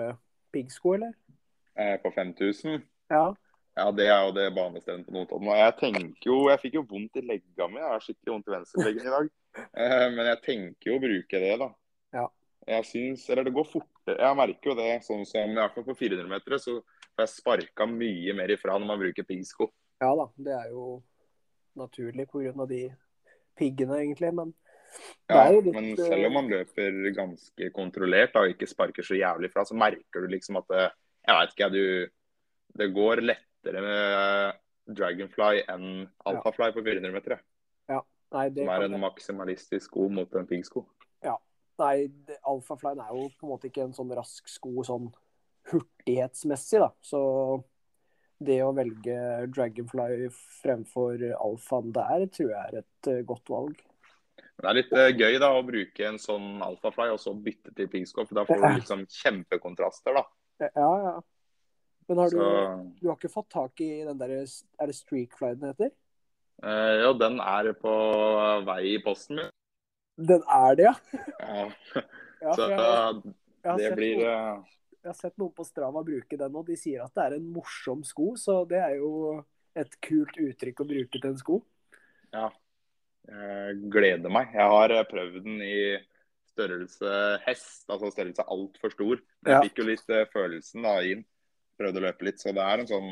piggsko, 0.52 0.94
eller? 0.98 1.12
Eh, 1.76 1.96
på 2.02 2.10
5000. 2.14 2.82
Ja. 3.12 3.26
Ja, 3.76 3.90
det 3.92 4.06
er 4.08 4.22
jo 4.24 4.32
det 4.32 4.46
banestedet 4.56 5.04
på 5.06 5.12
Notodden. 5.12 5.50
Og 5.52 5.58
jeg 5.60 5.74
tenker 5.82 6.30
jo 6.30 6.36
Jeg 6.48 6.60
fikk 6.62 6.78
jo 6.78 6.86
vondt 6.88 7.18
i 7.20 7.24
legga 7.28 7.66
mi. 7.68 7.76
Jeg 7.82 7.90
har 7.92 8.00
skikkelig 8.04 8.32
vondt 8.32 8.48
i 8.48 8.54
venstreleggen 8.56 9.10
i 9.10 9.16
dag. 9.18 9.32
Eh, 9.56 10.10
Men 10.12 10.26
jeg 10.28 10.40
tenker 10.44 10.90
jo 10.90 10.96
å 10.98 11.00
bruke 11.00 11.38
det, 11.40 11.54
da. 11.62 11.70
Ja. 12.12 12.26
Jeg 12.68 12.84
syns 12.90 13.22
Eller 13.32 13.46
det 13.46 13.54
går 13.56 13.64
fortere. 13.70 14.18
Jeg 14.20 14.36
merker 14.36 14.68
jo 14.72 14.74
det. 14.76 14.88
Sånn 15.06 15.22
som 15.28 15.48
i 15.54 15.56
hvert 15.56 15.72
fall 15.72 15.86
på 15.86 15.94
400 15.96 16.28
meter, 16.28 16.58
så 16.60 16.74
får 17.16 17.22
jeg 17.24 17.32
sparka 17.32 17.86
mye 17.88 18.34
mer 18.36 18.52
ifra 18.52 18.74
når 18.76 18.90
man 18.90 19.00
bruker 19.00 19.24
piggsko. 19.24 19.70
ja 20.04 20.10
da, 20.20 20.26
det 20.36 20.52
er 20.52 20.66
jo 20.74 20.98
naturlig 21.80 22.26
pga. 22.28 22.66
de 22.68 22.82
piggene, 23.56 23.96
egentlig. 24.02 24.32
Men 24.36 24.52
Ja, 25.30 25.46
litt, 25.50 25.72
men 25.74 25.90
eh, 25.92 26.02
selv 26.02 26.28
om 26.28 26.36
man 26.38 26.50
løper 26.50 27.00
ganske 27.16 27.70
kontrollert 27.74 28.34
da, 28.34 28.44
og 28.44 28.54
ikke 28.54 28.68
sparker 28.70 29.06
så 29.06 29.18
jævlig 29.18 29.50
fra, 29.52 29.64
så 29.66 29.76
merker 29.78 30.24
du 30.24 30.30
liksom 30.32 30.60
at 30.62 30.70
det, 30.72 30.86
Jeg 31.26 31.40
vet 31.40 31.54
ikke, 31.54 31.70
du 31.74 32.78
Det 32.78 32.88
går 32.94 33.24
lettere 33.24 33.82
med 33.82 34.96
Dragonfly 34.96 35.64
enn 35.72 36.04
Alphafly 36.28 36.70
på 36.74 36.84
400 36.86 37.14
meter. 37.14 37.40
Nei, 38.34 38.48
det 38.50 38.64
Som 38.64 38.70
er 38.74 38.84
en 38.84 39.00
maksimalistisk 39.00 39.86
sko 39.86 40.08
mot 40.12 40.32
en 40.34 40.46
piggsko. 40.46 40.82
Nei, 41.80 42.08
Alphafly 42.48 42.94
er 42.94 43.12
jo 43.12 43.26
på 43.36 43.46
en 43.46 43.52
måte 43.52 43.68
ikke 43.68 43.84
en 43.84 43.96
sånn 43.96 44.12
rask 44.16 44.48
sko 44.48 44.84
sånn 44.86 45.10
hurtighetsmessig, 45.70 46.80
da. 46.80 46.90
Så 47.04 47.20
det 48.46 48.60
å 48.64 48.72
velge 48.76 49.18
Dragonfly 49.52 50.30
fremfor 50.60 51.22
Alfaen 51.36 51.92
der, 51.96 52.26
tror 52.32 52.52
jeg 52.52 52.62
er 52.62 52.80
et 52.82 53.10
uh, 53.10 53.20
godt 53.28 53.52
valg. 53.52 53.82
Det 54.36 54.68
er 54.68 54.76
litt 54.78 54.92
uh, 54.96 55.08
gøy 55.12 55.38
da 55.42 55.50
å 55.52 55.64
bruke 55.66 56.06
en 56.08 56.18
sånn 56.20 56.62
alfafly 56.64 57.10
og 57.12 57.20
så 57.20 57.34
bytte 57.36 57.74
til 57.76 57.88
pingskopp 57.92 58.32
da 58.36 58.46
får 58.48 58.62
du 58.62 58.68
liksom 58.78 59.04
kjempekontraster, 59.18 60.16
da. 60.16 60.24
Ja, 60.66 60.90
ja. 61.06 61.16
Men 62.06 62.22
har 62.22 62.30
du, 62.32 62.40
du 63.00 63.08
har 63.10 63.16
ikke 63.18 63.32
fått 63.32 63.50
tak 63.52 63.80
i 63.82 63.90
den 64.06 64.18
der 64.20 64.30
Er 64.38 64.88
det 64.88 64.94
Streakfly 64.94 65.56
den 65.58 65.72
heter? 65.72 65.90
uh, 66.64 66.94
ja, 67.02 67.12
den 67.18 67.40
er 67.42 67.72
på 67.76 67.94
vei 68.68 68.80
i 68.94 68.96
posten 69.04 69.40
min. 69.40 69.52
Den 70.16 70.46
er 70.48 70.78
det, 70.78 70.86
ja? 70.86 70.94
Ja, 72.40 72.54
så 72.56 72.70
jeg, 72.70 73.34
jeg, 73.66 73.78
det 73.82 73.92
blir 73.98 74.22
noen, 74.22 74.62
uh, 74.62 74.76
jeg 75.06 75.12
har 75.12 75.18
sett 75.20 75.36
noen 75.38 75.52
på 75.54 75.62
Strava 75.62 76.00
bruke 76.02 76.34
den, 76.34 76.54
og 76.58 76.64
de 76.66 76.74
sier 76.80 77.04
at 77.04 77.12
det 77.14 77.24
er 77.26 77.34
en 77.36 77.50
morsom 77.54 78.00
sko, 78.02 78.32
så 78.40 78.64
det 78.66 78.80
er 78.82 78.96
jo 78.98 79.36
et 79.78 79.92
kult 80.02 80.34
uttrykk 80.40 80.80
å 80.82 80.86
bruke 80.88 81.20
til 81.20 81.28
en 81.30 81.38
sko. 81.38 81.60
Ja. 82.34 82.48
Jeg 83.26 83.78
gleder 83.90 84.30
meg. 84.32 84.52
Jeg 84.54 84.68
har 84.72 84.92
eh, 84.94 85.06
prøvd 85.10 85.38
den 85.44 85.62
i 85.66 85.78
størrelse 86.52 87.14
hest, 87.44 87.84
altså 87.90 88.10
størrelse 88.14 88.44
altfor 88.48 88.92
stor. 88.94 89.16
Jeg 89.44 89.52
Ja. 89.54 89.60
fikk 89.64 89.80
jo 89.82 89.88
litt 89.90 90.10
eh, 90.10 90.26
følelsen 90.32 90.82
da 90.86 90.98
inn. 91.04 91.24
Prøvde 91.78 92.00
å 92.00 92.06
løpe 92.06 92.24
litt. 92.28 92.38
Så 92.40 92.54
det 92.56 92.62
er 92.64 92.80
en 92.84 92.88
sånn 92.90 93.10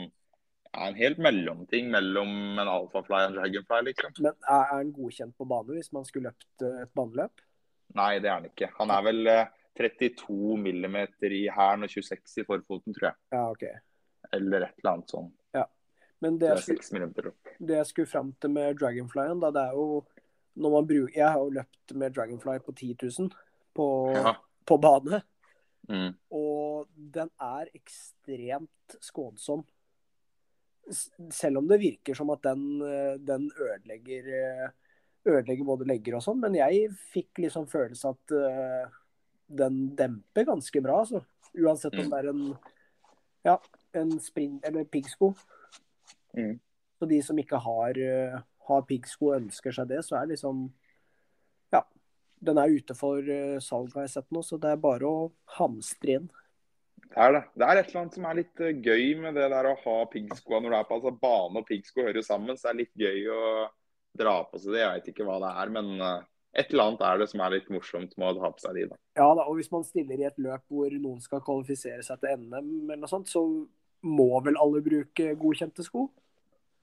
ja, 0.74 0.88
en 0.88 0.96
helt 0.98 1.18
mellomting 1.22 1.90
mellom 1.92 2.58
en 2.58 2.66
alfafly 2.70 3.20
og 3.20 3.28
en 3.28 3.36
dragonfly, 3.38 3.82
liksom. 3.90 4.14
Men 4.24 4.34
er, 4.48 4.64
han 4.72 4.92
godkjent 4.96 5.36
på 5.38 5.46
bane 5.46 5.76
hvis 5.76 5.92
man 5.94 6.06
skulle 6.08 6.32
løpt 6.32 6.64
eh, 6.66 6.80
et 6.86 6.94
baneløp? 6.96 7.44
Nei, 7.94 8.18
det 8.18 8.30
er 8.30 8.38
han 8.40 8.48
ikke. 8.48 8.70
Han 8.80 8.90
er 8.90 9.04
vel 9.06 9.26
eh, 9.30 9.46
32 9.78 10.56
millimeter 10.58 11.34
i 11.34 11.44
hælen 11.52 11.84
og 11.86 11.90
26 11.90 12.38
i 12.42 12.46
forfoten, 12.48 12.94
tror 12.96 13.10
jeg. 13.10 13.16
Ja, 13.34 13.44
OK. 13.50 13.64
Eller 14.32 14.66
et 14.68 14.78
eller 14.80 14.92
annet 14.96 15.10
sånn. 15.14 15.28
Men 16.22 16.38
Det 16.38 16.48
er 16.48 16.54
jeg 16.54 16.62
skulle, 16.62 16.82
6 16.82 17.58
det 17.60 17.76
jeg 17.76 17.86
skulle 17.86 18.06
fram 18.08 18.32
til 18.40 18.50
med 18.50 18.76
Dragonflyen, 18.78 19.40
da, 19.40 19.50
det 19.50 19.60
er 19.68 19.72
jo 19.72 20.04
når 20.56 20.70
man 20.70 20.86
bruker 20.86 21.14
Jeg 21.16 21.28
har 21.28 21.38
jo 21.38 21.50
løpt 21.50 21.94
med 21.94 22.14
Dragonfly 22.14 22.58
på 22.62 22.72
10 22.74 22.96
000 23.18 23.30
på, 23.74 23.86
Ja. 24.14 24.34
på 24.66 24.78
bane, 24.80 25.22
Mm. 25.88 26.14
og 26.32 26.86
den 26.96 27.28
er 27.40 27.66
ekstremt 27.74 28.94
skånsom. 29.00 29.64
Selv 31.30 31.58
om 31.58 31.68
det 31.68 31.78
virker 31.80 32.14
som 32.16 32.30
at 32.30 32.42
den, 32.42 32.80
eh, 32.82 33.16
den 33.18 33.50
ødelegger, 33.60 34.24
eh, 34.28 34.70
ødelegger 35.26 35.64
både 35.64 35.86
legger 35.88 36.16
og 36.16 36.22
sånn, 36.22 36.40
men 36.40 36.54
jeg 36.54 36.90
fikk 37.12 37.38
liksom 37.38 37.66
følelse 37.66 38.08
at 38.12 38.32
uh, 38.32 38.88
den 39.48 39.94
demper 39.96 40.44
ganske 40.44 40.82
bra, 40.82 40.98
altså. 41.00 41.22
Uansett 41.56 41.94
om 41.98 42.04
Mm. 42.06 42.10
det 42.10 42.18
er 42.24 42.28
en 42.30 42.58
ja, 43.44 43.58
en 43.94 44.18
sprint 44.20 44.64
eller 44.64 44.84
piggsko. 44.84 45.34
Mm. 46.36 46.56
Så 46.98 47.08
de 47.10 47.20
som 47.22 47.38
ikke 47.38 47.60
har, 47.60 47.98
eh, 47.98 48.38
har 48.68 48.86
piggsko 48.88 49.30
og 49.30 49.36
ønsker 49.42 49.74
seg 49.74 49.90
det, 49.90 50.02
så 50.06 50.20
er 50.20 50.32
liksom 50.32 50.72
Ja. 51.72 51.82
Den 52.42 52.58
er 52.58 52.68
ute 52.68 52.94
for 52.94 53.18
eh, 53.18 53.58
salg, 53.60 53.92
har 53.94 54.02
jeg 54.02 54.14
sett 54.16 54.30
nå, 54.30 54.42
så 54.42 54.60
det 54.60 54.70
er 54.70 54.76
bare 54.76 55.04
å 55.08 55.32
hamstre 55.58 56.18
inn. 56.18 56.30
Det 57.04 57.16
er 57.20 57.32
det. 57.32 57.44
Det 57.54 57.66
er 57.66 57.76
et 57.76 57.88
eller 57.88 58.00
annet 58.00 58.14
som 58.14 58.26
er 58.26 58.38
litt 58.40 58.60
eh, 58.60 58.74
gøy 58.74 59.20
med 59.20 59.34
det 59.34 59.48
der 59.50 59.70
å 59.70 59.78
ha 59.84 59.96
piggskoa 60.10 60.60
når 60.60 60.70
du 60.70 60.76
er 60.76 60.86
på 60.88 60.98
altså 60.98 61.14
Bane 61.20 61.60
og 61.60 61.66
piggsko 61.66 62.06
hører 62.06 62.22
sammen, 62.22 62.56
så 62.56 62.68
det 62.68 62.74
er 62.74 62.80
litt 62.82 62.94
gøy 62.94 63.28
å 63.32 63.42
dra 64.14 64.36
på 64.46 64.58
seg 64.58 64.74
det. 64.74 64.84
Jeg 64.84 64.92
veit 64.94 65.12
ikke 65.12 65.26
hva 65.26 65.40
det 65.42 65.50
er, 65.50 65.74
men 65.74 65.90
et 66.54 66.70
eller 66.70 66.84
annet 66.88 67.00
er 67.02 67.18
det 67.18 67.28
som 67.30 67.40
er 67.42 67.56
litt 67.56 67.70
morsomt 67.72 68.12
med 68.20 68.38
å 68.38 68.44
ha 68.44 68.50
på 68.54 68.62
seg 68.62 68.76
de. 68.78 68.84
da. 68.92 68.98
Ja 69.18 69.26
da, 69.34 69.46
og 69.48 69.58
hvis 69.58 69.72
man 69.74 69.86
stiller 69.86 70.20
i 70.20 70.28
et 70.28 70.38
løp 70.38 70.62
hvor 70.70 70.92
noen 70.94 71.22
skal 71.22 71.42
kvalifisere 71.42 72.04
seg 72.06 72.20
til 72.22 72.44
NM 72.44 72.92
eller 72.92 73.02
noe 73.02 73.10
sånt, 73.10 73.30
så 73.30 73.42
må 74.04 74.28
vel 74.44 74.58
alle 74.60 74.82
bruke 74.84 75.32
godkjente 75.40 75.86
sko? 75.86 76.06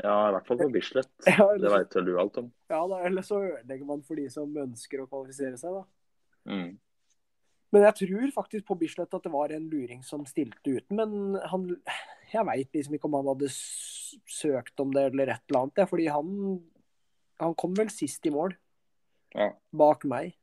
Ja, 0.01 0.13
i 0.29 0.31
hvert 0.33 0.47
fall 0.47 0.57
på 0.63 0.69
Bislett. 0.73 1.11
Ja, 1.29 1.45
Det 1.51 1.59
eller, 1.59 1.75
veit 1.77 1.95
vel 1.95 2.05
du 2.07 2.15
alt 2.19 2.37
om. 2.41 2.47
ja 2.71 2.79
da, 2.89 3.01
eller 3.05 3.21
så 3.25 3.41
ødelegger 3.43 3.85
man 3.85 4.01
for 4.07 4.17
de 4.17 4.29
som 4.33 4.55
ønsker 4.57 5.03
å 5.03 5.09
kvalifisere 5.11 5.59
seg, 5.61 5.75
da. 5.77 5.83
Mm. 6.49 6.71
Men 7.71 7.85
jeg 7.87 7.95
tror 8.01 8.31
faktisk 8.35 8.65
på 8.67 8.75
Bislett 8.81 9.13
at 9.15 9.23
det 9.23 9.31
var 9.31 9.53
en 9.55 9.67
luring 9.71 10.01
som 10.03 10.25
stilte 10.27 10.73
uten. 10.79 10.97
Men 10.97 11.37
han 11.53 11.69
Jeg 12.33 12.45
veit 12.47 12.73
liksom 12.75 12.95
ikke 12.97 13.07
om 13.07 13.13
han 13.19 13.29
hadde 13.29 13.47
søkt 13.53 14.79
om 14.83 14.91
det 14.91 15.05
eller 15.11 15.31
et 15.35 15.45
eller 15.47 15.61
annet. 15.61 15.87
Fordi 15.89 16.07
han 16.11 16.33
Han 17.39 17.55
kom 17.55 17.73
vel 17.77 17.89
sist 17.89 18.25
i 18.27 18.33
mål. 18.33 18.57
Ja. 19.33 19.51
Bak 19.71 20.03
meg. 20.05 20.33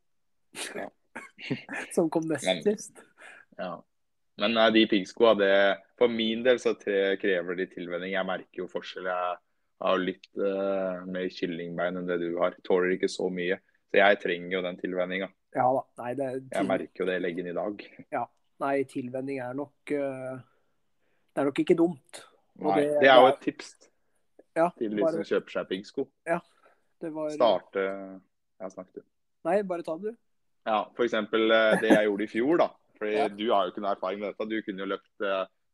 Ja. 0.74 0.88
som 1.94 2.08
kom 2.10 2.24
nest 2.30 2.46
Men- 2.48 2.62
sist. 2.64 3.02
Ja. 3.58 3.74
Men 4.38 4.54
nei, 4.54 4.70
de 4.70 4.86
piggskoa, 4.86 5.34
det 5.36 5.52
For 5.98 6.08
min 6.08 6.42
del 6.46 6.58
så 6.62 6.72
tre, 6.78 7.16
krever 7.20 7.56
de 7.58 7.66
tilvenning. 7.66 8.12
Jeg 8.14 8.24
merker 8.26 8.62
jo 8.64 8.68
forskjell. 8.72 9.04
Jeg 9.10 9.38
har 9.82 9.96
jo 9.98 10.04
litt 10.08 10.26
uh, 10.40 11.04
mer 11.06 11.28
kyllingbein 11.30 11.96
enn 12.00 12.06
det 12.08 12.18
du 12.22 12.30
har. 12.40 12.56
Tåler 12.66 12.96
ikke 12.96 13.08
så 13.10 13.28
mye. 13.30 13.58
Så 13.88 14.00
jeg 14.00 14.18
trenger 14.20 14.56
jo 14.58 14.62
den 14.66 14.76
tilvenninga. 14.80 15.28
Ja 15.56 15.68
til... 16.42 16.42
Jeg 16.58 16.66
merker 16.68 17.04
jo 17.04 17.06
det 17.08 17.20
leggen 17.22 17.46
i 17.48 17.54
dag. 17.56 17.84
Ja. 18.12 18.24
nei 18.60 18.82
tilvenning 18.90 19.38
er 19.40 19.54
nok 19.54 19.92
uh... 19.94 20.38
Det 21.32 21.42
er 21.44 21.46
nok 21.46 21.60
ikke 21.62 21.76
dumt. 21.78 22.24
Og 22.58 22.72
Nei, 22.72 22.80
det- 22.82 22.98
det 23.04 23.08
er 23.12 23.20
jo 23.22 23.28
et 23.30 23.40
tips 23.44 23.68
Ja, 24.58 24.68
til 24.76 24.90
de 24.96 25.02
bare- 25.04 25.14
som 25.20 25.22
kjøper 25.28 25.54
seg 25.54 25.68
piggsko. 25.70 26.08
det 27.00 27.12
var 27.14 27.30
Starte 27.30 27.84
Ja, 28.58 28.68
snakk 28.72 28.90
du. 28.96 29.04
Nei, 29.46 29.60
bare 29.62 29.84
ta 29.86 29.94
det, 30.02 30.10
du. 30.10 30.18
Ja, 30.66 30.80
for 30.96 31.06
eksempel 31.06 31.46
eh, 31.54 31.76
det 31.80 31.92
jeg 31.94 32.08
gjorde 32.08 32.24
i 32.26 32.30
fjor, 32.32 32.56
da. 32.58 32.66
Fordi 32.98 33.12
Ja. 33.14 33.28
du 33.30 33.44
har 33.52 33.68
jo 33.68 33.70
ikke 33.72 33.80
noe 33.84 33.92
erfaring 33.94 34.18
med 34.20 34.32
dette. 34.34 34.48
Du 34.50 34.58
kunne 34.66 34.82
jo 34.82 34.88
løpt 34.90 35.22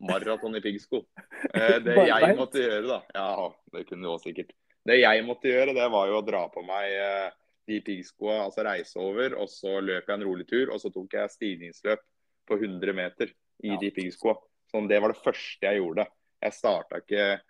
maraton 0.00 0.56
i 0.56 0.60
piggsko. 0.64 1.04
Eh, 1.54 1.78
Det 1.84 1.94
jeg 2.08 2.36
måtte 2.38 2.60
gjøre, 2.62 2.86
da 2.88 2.98
Ja, 3.14 3.48
det 3.72 3.86
kunne 3.88 4.02
du 4.06 4.08
også 4.14 4.30
sikkert. 4.30 4.52
Det 4.86 4.98
jeg 5.00 5.24
måtte 5.24 5.48
gjøre, 5.50 5.74
det 5.76 5.86
var 5.92 6.08
jo 6.08 6.18
å 6.20 6.24
dra 6.26 6.48
på 6.52 6.62
meg 6.64 6.90
eh, 6.92 7.30
de 7.68 7.80
piggskoa, 7.80 8.44
altså 8.46 8.64
reise 8.64 8.96
over, 9.00 9.34
og 9.40 9.48
så 9.48 9.78
løp 9.80 10.06
jeg 10.08 10.14
en 10.18 10.24
rolig 10.26 10.46
tur, 10.48 10.70
og 10.72 10.80
så 10.80 10.90
tok 10.92 11.12
jeg 11.16 11.30
stigningsløp 11.32 12.00
på 12.48 12.58
100 12.60 12.92
meter 12.96 13.30
i 13.64 13.72
Ja. 13.72 13.78
de 13.80 13.90
piggskoa. 13.90 14.34
Sånn, 14.72 14.88
det 14.88 15.00
var 15.00 15.12
det 15.14 15.22
første 15.22 15.62
jeg 15.64 15.80
gjorde. 15.80 16.06
Jeg 16.42 16.52
starta 16.52 17.00
ikke 17.00 17.40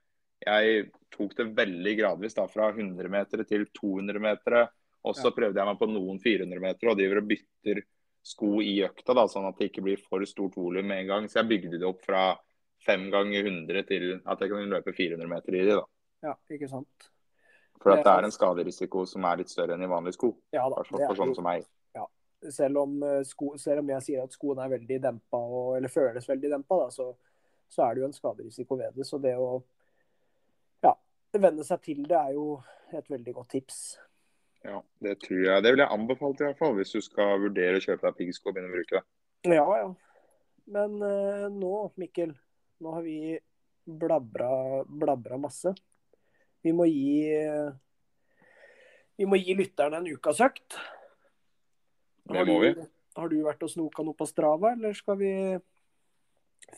Jeg 0.44 0.90
tok 1.14 1.34
det 1.38 1.46
veldig 1.56 1.92
gradvis, 1.98 2.34
da, 2.34 2.44
fra 2.46 2.68
100 2.74 3.08
meter 3.08 3.44
til 3.48 3.64
200 3.72 4.18
meter. 4.20 4.68
Og 5.04 5.14
så 5.16 5.30
Ja. 5.30 5.30
prøvde 5.30 5.56
jeg 5.56 5.64
meg 5.66 5.78
på 5.78 5.88
noen 5.88 6.18
400 6.20 6.60
meter 6.60 6.88
og 6.90 6.98
driver 6.98 7.18
og 7.22 7.28
bytter 7.28 7.82
sko 8.24 8.58
i 8.64 8.78
økta, 8.86 9.14
da, 9.16 9.26
sånn 9.28 9.46
at 9.50 9.58
det 9.60 9.68
ikke 9.68 9.84
blir 9.84 10.00
for 10.00 10.24
stort 10.28 10.56
volum 10.56 10.88
med 10.88 11.04
en 11.04 11.10
gang. 11.10 11.26
Så 11.28 11.42
jeg 11.42 11.50
bygde 11.50 11.80
det 11.80 11.88
opp 11.88 12.00
fra 12.06 12.30
5 12.86 13.10
ganger 13.12 13.44
100 13.44 13.84
til 13.88 14.06
at 14.24 14.40
jeg 14.40 14.52
kan 14.52 14.72
løpe 14.72 14.94
400 14.96 15.28
meter 15.28 15.58
i 15.58 15.64
de. 15.66 15.76
da. 15.76 15.84
Ja, 16.30 16.34
ikke 16.56 16.70
sant. 16.70 17.10
For 17.82 17.92
at 17.92 18.04
det 18.04 18.12
er- 18.12 18.24
en 18.24 18.32
skaderisiko 18.32 19.04
som 19.06 19.24
er 19.24 19.36
litt 19.42 19.50
større 19.52 19.74
enn 19.74 19.82
i 19.84 19.90
vanlige 19.90 20.16
sko. 20.16 20.34
Ja 20.52 20.68
da. 20.68 20.76
hvert 20.76 21.06
for 21.06 21.14
sånn 21.20 21.34
som 21.34 21.44
meg. 21.44 21.64
selv 22.50 22.76
om, 22.76 23.02
eh, 23.02 23.22
sko, 23.24 23.56
selv 23.56 23.78
om 23.80 23.88
jeg 23.88 24.02
sier 24.02 24.22
at 24.22 24.32
skoene 24.32 24.64
er 24.64 24.78
veldig 24.78 25.00
dempa, 25.00 25.38
og, 25.38 25.76
eller 25.76 25.88
føles 25.88 26.28
veldig 26.28 26.50
dempa, 26.50 26.76
da, 26.76 26.90
så, 26.90 27.16
så 27.70 27.86
er 27.86 27.94
det 27.94 28.02
jo 28.02 28.06
en 28.06 28.12
skaderisiko 28.12 28.76
ved 28.76 28.94
det. 28.94 29.06
Så 29.06 29.20
det 29.22 29.34
å 29.40 29.62
ja, 30.82 30.94
venne 31.32 31.64
seg 31.64 31.80
til 31.82 32.02
det 32.02 32.18
er 32.18 32.34
jo 32.36 32.62
et 32.92 33.08
veldig 33.08 33.34
godt 33.34 33.48
tips. 33.48 33.98
Ja, 34.64 34.80
Det 35.04 35.18
tror 35.20 35.42
jeg. 35.44 35.62
Det 35.62 35.72
vil 35.74 35.82
jeg 35.82 35.92
anbefale 35.92 36.36
til, 36.36 36.46
i 36.46 36.50
hvert 36.52 36.60
fall, 36.62 36.74
hvis 36.78 36.94
du 36.94 37.00
skal 37.04 37.42
vurdere 37.42 37.80
å 37.80 37.84
kjøpe 37.84 38.06
deg 38.06 38.18
piggsko 38.20 38.48
og 38.48 38.56
begynne 38.56 38.72
å 38.72 38.76
bruke 38.78 38.96
det. 38.96 39.04
Ja, 39.52 39.66
ja. 39.82 39.90
Men 40.74 40.96
uh, 41.04 41.46
nå, 41.52 41.72
Mikkel, 42.00 42.32
nå 42.80 42.94
har 42.96 43.04
vi 43.04 43.36
blabra, 43.84 44.48
blabra 44.88 45.36
masse. 45.40 45.74
Vi 46.64 46.72
må 46.72 46.86
gi 46.88 47.20
Vi 49.20 49.26
må 49.28 49.36
gi 49.36 49.52
lytterne 49.58 50.00
en 50.00 50.08
ukasøkt. 50.08 50.78
Det 52.32 52.46
må 52.48 52.56
vi. 52.62 52.72
Du, 52.74 52.86
har 53.20 53.30
du 53.30 53.36
vært 53.44 53.62
og 53.62 53.70
snoka 53.70 54.02
noe 54.02 54.16
på 54.16 54.26
Strava, 54.26 54.72
eller 54.72 54.96
skal 54.96 55.20
vi 55.20 55.32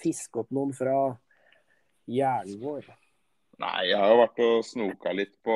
fiske 0.02 0.43
opp 0.43 0.50
noen 0.55 0.75
fra 0.76 0.97
hjernen 2.11 2.59
vår? 2.61 2.90
Nei, 3.63 3.87
jeg 3.89 3.97
har 3.97 4.11
jo 4.13 4.17
vært 4.21 4.41
og 4.45 4.57
snoka 4.69 5.13
litt 5.17 5.33
på 5.47 5.55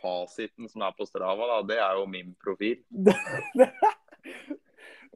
fasiten 0.00 0.70
som 0.72 0.86
er 0.86 0.94
på 0.96 1.04
Strava. 1.08 1.48
da. 1.50 1.58
Det 1.68 1.76
er 1.84 1.98
jo 2.00 2.06
min 2.08 2.32
profil. 2.42 2.78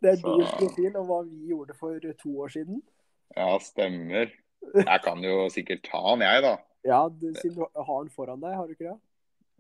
Det 0.01 0.15
er 0.15 0.17
din 0.17 0.47
profil 0.57 0.95
og 0.97 1.07
hva 1.09 1.19
vi 1.29 1.51
gjorde 1.51 1.75
for 1.77 2.01
to 2.23 2.31
år 2.41 2.53
siden. 2.55 2.79
Ja, 3.37 3.51
stemmer. 3.61 4.31
Jeg 4.91 5.01
kan 5.05 5.21
jo 5.25 5.47
sikkert 5.53 5.83
ta 5.85 6.01
den, 6.13 6.25
jeg, 6.25 6.43
da. 6.45 6.55
Ja, 6.85 7.01
du, 7.09 7.31
siden 7.37 7.59
du 7.59 7.65
har 7.85 8.03
den 8.05 8.13
foran 8.13 8.41
deg, 8.41 8.55
har 8.57 8.69
du 8.69 8.73
ikke 8.77 8.89
det? 8.91 8.99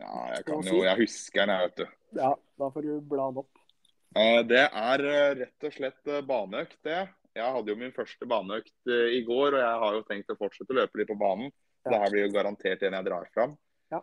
Ja, 0.01 0.13
jeg 0.33 0.45
kan 0.49 0.65
jo, 0.65 0.79
jeg 0.85 0.97
husker 1.03 1.43
den, 1.43 1.51
jeg, 1.53 1.69
vet 1.69 1.81
du. 1.81 1.97
Ja, 2.21 2.31
da 2.61 2.69
får 2.73 2.87
du 2.87 2.93
bla 3.05 3.27
den 3.29 3.41
opp. 3.43 3.61
Eh, 4.17 4.41
Det 4.49 4.63
er 4.67 5.05
eh, 5.07 5.33
rett 5.43 5.67
og 5.69 5.75
slett 5.75 6.09
eh, 6.09 6.23
baneøkt, 6.27 6.79
det. 6.89 7.03
Jeg 7.37 7.55
hadde 7.57 7.73
jo 7.73 7.79
min 7.79 7.93
første 7.95 8.27
baneøkt 8.29 8.91
i 8.91 9.21
går, 9.29 9.55
og 9.55 9.61
jeg 9.61 9.83
har 9.85 9.99
jo 9.99 10.07
tenkt 10.09 10.33
å 10.33 10.39
fortsette 10.41 10.75
å 10.75 10.79
løpe 10.81 10.99
litt 10.99 11.11
på 11.13 11.19
banen. 11.21 11.53
Det 11.87 12.01
her 12.03 12.13
blir 12.13 12.27
jo 12.27 12.35
garantert 12.35 12.83
en 12.85 12.97
jeg 12.99 13.07
drar 13.07 13.29
fram. 13.35 13.55
Ja. 13.93 14.03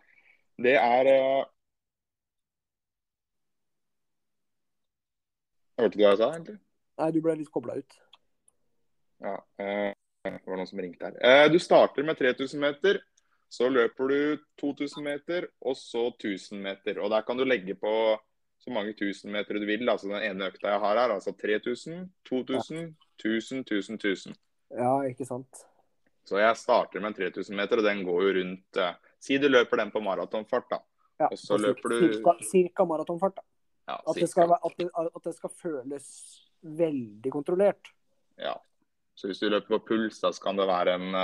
Det 0.57 0.75
er 0.81 1.11
eh, 1.11 1.45
Hørte 5.77 5.93
du 5.93 6.01
hva 6.01 6.09
jeg 6.09 6.17
sa, 6.17 6.31
egentlig? 6.33 6.57
Nei, 6.97 7.09
du 7.13 7.19
ble 7.21 7.35
litt 7.37 7.51
kobla 7.53 7.75
ut. 7.77 7.99
Ja, 9.21 9.35
eh, 9.61 9.91
det 10.25 10.39
var 10.49 10.57
noen 10.57 10.69
som 10.69 10.81
ringte 10.81 11.05
her. 11.05 11.19
Eh, 11.21 11.49
du 11.53 11.59
starter 11.61 12.07
med 12.07 12.17
3000 12.17 12.63
meter. 12.63 12.99
Så 13.49 13.69
løper 13.71 14.09
du 14.11 14.41
2000 14.59 15.03
meter, 15.05 15.45
og 15.61 15.77
så 15.79 16.09
1000 16.09 16.59
meter. 16.65 16.97
Og 16.99 17.13
der 17.13 17.23
kan 17.23 17.37
du 17.37 17.45
legge 17.45 17.77
på 17.79 17.93
så 18.59 18.73
mange 18.73 18.91
1000 18.97 19.31
meter 19.31 19.59
du 19.59 19.65
vil. 19.65 19.89
altså 19.89 20.09
Den 20.09 20.25
ene 20.31 20.49
økta 20.49 20.73
jeg 20.73 20.81
har 20.83 20.99
her, 20.99 21.13
altså 21.13 21.31
3000, 21.31 22.09
2000, 22.25 22.95
1000, 23.21 23.63
1000, 23.63 24.01
1000. 24.01 24.35
Ja, 24.75 25.01
ikke 25.07 25.25
sant. 25.25 25.66
Så 26.27 26.39
jeg 26.41 26.59
starter 26.59 26.99
med 27.03 27.13
en 27.13 27.17
3000 27.21 27.55
meter, 27.55 27.79
og 27.79 27.87
den 27.87 28.03
går 28.07 28.23
jo 28.25 28.33
rundt 28.41 28.79
eh, 28.83 28.95
Si 29.23 29.37
du 29.41 29.47
løper 29.49 29.79
den 29.81 29.89
på 29.91 30.01
maratonfart, 30.05 30.67
da. 30.69 30.79
Ja, 31.17 31.29
Og 31.31 31.39
så 31.41 31.55
på 31.55 31.61
løper 31.63 31.89
du- 31.89 32.13
cirka, 32.13 32.33
cirka 32.45 32.85
maratonfart. 32.85 33.35
da. 33.39 33.45
Ja, 33.87 33.95
At 34.05 34.19
det, 34.19 34.27
skal, 34.29 34.51
at, 34.53 34.73
det, 34.77 34.89
at 34.93 35.23
det 35.23 35.33
skal 35.37 35.49
føles 35.49 36.07
veldig 36.61 37.31
kontrollert. 37.31 37.89
Ja. 38.37 38.53
Så 39.15 39.27
hvis 39.31 39.39
du 39.39 39.47
løper 39.49 39.79
på 39.79 39.85
puls, 39.87 40.19
da 40.21 40.29
så 40.35 40.43
kan 40.43 40.59
det 40.59 40.67
være 40.69 40.93
en 40.99 41.15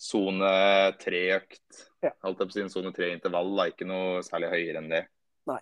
sone 0.00 0.42
uh, 0.42 0.90
tre-økt. 0.98 1.84
Ja. 2.02 2.10
Holdt 2.24 2.40
jeg 2.42 2.48
på 2.48 2.52
å 2.52 2.56
si 2.56 2.64
en 2.64 2.72
sone 2.72 2.92
tre-intervall, 2.96 3.52
da. 3.58 3.68
Ikke 3.70 3.86
noe 3.86 4.22
særlig 4.26 4.50
høyere 4.54 4.80
enn 4.82 4.90
det. 4.90 5.04
Nei. 5.50 5.60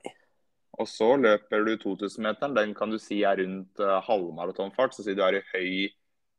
Og 0.81 0.89
så 0.89 1.11
løper 1.21 1.67
du 1.67 1.75
2000-meteren. 1.83 2.55
Den 2.57 2.73
kan 2.79 2.95
du 2.95 2.97
si 3.03 3.21
er 3.29 3.43
rundt 3.43 3.83
uh, 3.83 3.99
halvmaratonfart. 4.07 4.97
Så 4.97 5.05
sier 5.05 5.19
du 5.19 5.25
er 5.27 5.41
i 5.43 5.45
høy 5.53 5.75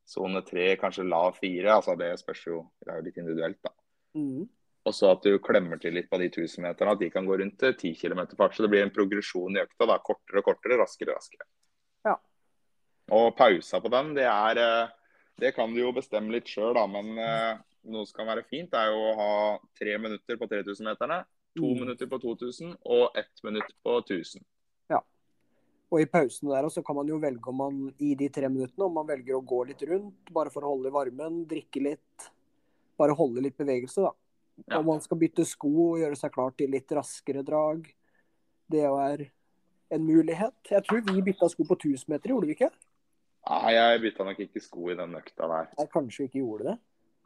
sone 0.06 0.42
tre, 0.46 0.76
kanskje 0.82 1.06
lav 1.08 1.38
fire. 1.40 1.72
Altså 1.78 1.96
det 2.00 2.12
spørs 2.20 2.44
jo. 2.48 2.60
Det 2.84 2.92
er 2.92 3.00
jo 3.00 3.06
litt 3.08 3.18
individuelt, 3.22 3.60
da. 3.64 3.72
Mm. 4.20 4.46
Og 4.84 4.94
så 4.94 5.14
at 5.14 5.24
du 5.24 5.38
klemmer 5.40 5.80
til 5.80 5.96
litt 5.96 6.10
på 6.12 6.20
de 6.20 6.28
1000-meterne. 6.30 6.92
At 6.96 7.00
de 7.00 7.10
kan 7.10 7.26
gå 7.26 7.38
rundt 7.40 7.60
ti 7.80 7.94
10 7.94 8.02
km 8.02 8.26
fart. 8.36 8.56
Så 8.56 8.66
det 8.66 8.72
blir 8.74 8.84
en 8.84 8.92
progresjon 8.94 9.56
i 9.56 9.62
økta. 9.64 9.88
da, 9.88 9.98
Kortere 10.04 10.42
og 10.42 10.50
kortere, 10.50 10.78
raskere 10.82 11.14
og 11.14 11.22
raskere. 11.22 11.48
Ja. 12.06 12.18
Og 13.16 13.36
pausa 13.38 13.80
på 13.80 13.92
den, 13.92 14.14
det 14.18 14.28
er 14.28 14.60
eh, 14.60 14.90
Det 15.40 15.56
kan 15.56 15.72
du 15.74 15.80
jo 15.80 15.92
bestemme 15.96 16.32
litt 16.36 16.46
sjøl, 16.52 16.74
da. 16.76 16.84
Men 16.86 17.18
eh, 17.18 17.62
noe 17.90 18.06
som 18.06 18.20
kan 18.20 18.28
være 18.28 18.44
fint, 18.52 18.74
er 18.76 18.92
jo 18.92 19.00
å 19.00 19.16
ha 19.18 19.32
tre 19.80 19.96
minutter 19.98 20.38
på 20.38 20.48
3000-meterne. 20.52 21.24
To 21.56 21.70
Mm. 21.70 21.80
minutter 21.86 22.08
på 22.10 22.18
2000 22.18 22.76
og 22.86 23.16
ett 23.16 23.44
minutt 23.44 23.76
på 23.86 24.00
1000. 24.02 24.42
Og 25.94 26.02
i 26.02 26.08
pausen 26.10 26.50
der 26.50 26.66
så 26.74 26.82
kan 26.86 26.98
man 26.98 27.10
jo 27.12 27.20
velge 27.22 27.52
om 27.52 27.60
man 27.62 27.82
i 28.02 28.16
de 28.18 28.26
tre 28.34 28.50
minuttene 28.50 28.88
om 28.88 28.96
man 28.98 29.06
velger 29.06 29.38
å 29.38 29.44
gå 29.46 29.60
litt 29.70 29.84
rundt, 29.86 30.32
bare 30.34 30.50
for 30.50 30.66
å 30.66 30.72
holde 30.74 30.90
varmen, 30.94 31.44
drikke 31.50 31.84
litt. 31.86 32.30
Bare 32.98 33.14
holde 33.18 33.44
litt 33.46 33.58
bevegelse, 33.60 34.02
da. 34.02 34.14
Ja. 34.70 34.80
Om 34.80 34.88
man 34.90 35.04
skal 35.06 35.20
bytte 35.22 35.46
sko 35.46 35.70
og 35.92 36.02
gjøre 36.02 36.18
seg 36.18 36.34
klar 36.34 36.54
til 36.58 36.74
litt 36.74 36.90
raskere 36.98 37.44
drag. 37.46 37.86
Det 38.74 38.82
er 38.90 39.28
en 39.94 40.06
mulighet. 40.08 40.56
Jeg 40.72 40.86
tror 40.88 41.06
vi 41.06 41.22
bytta 41.30 41.50
sko 41.54 41.66
på 41.70 41.78
1000 41.78 42.10
meter, 42.10 42.34
gjorde 42.34 42.50
vi 42.50 42.58
ikke? 42.58 42.72
Nei, 43.44 43.74
jeg 43.76 44.04
bytta 44.08 44.26
nok 44.26 44.44
ikke 44.48 44.62
sko 44.64 44.90
i 44.90 44.98
den 44.98 45.18
økta 45.20 45.50
der. 45.52 45.72
Jeg 45.78 45.94
kanskje 45.94 46.24
vi 46.24 46.30
ikke 46.32 46.42
gjorde 46.42 46.72
det. 46.72 46.78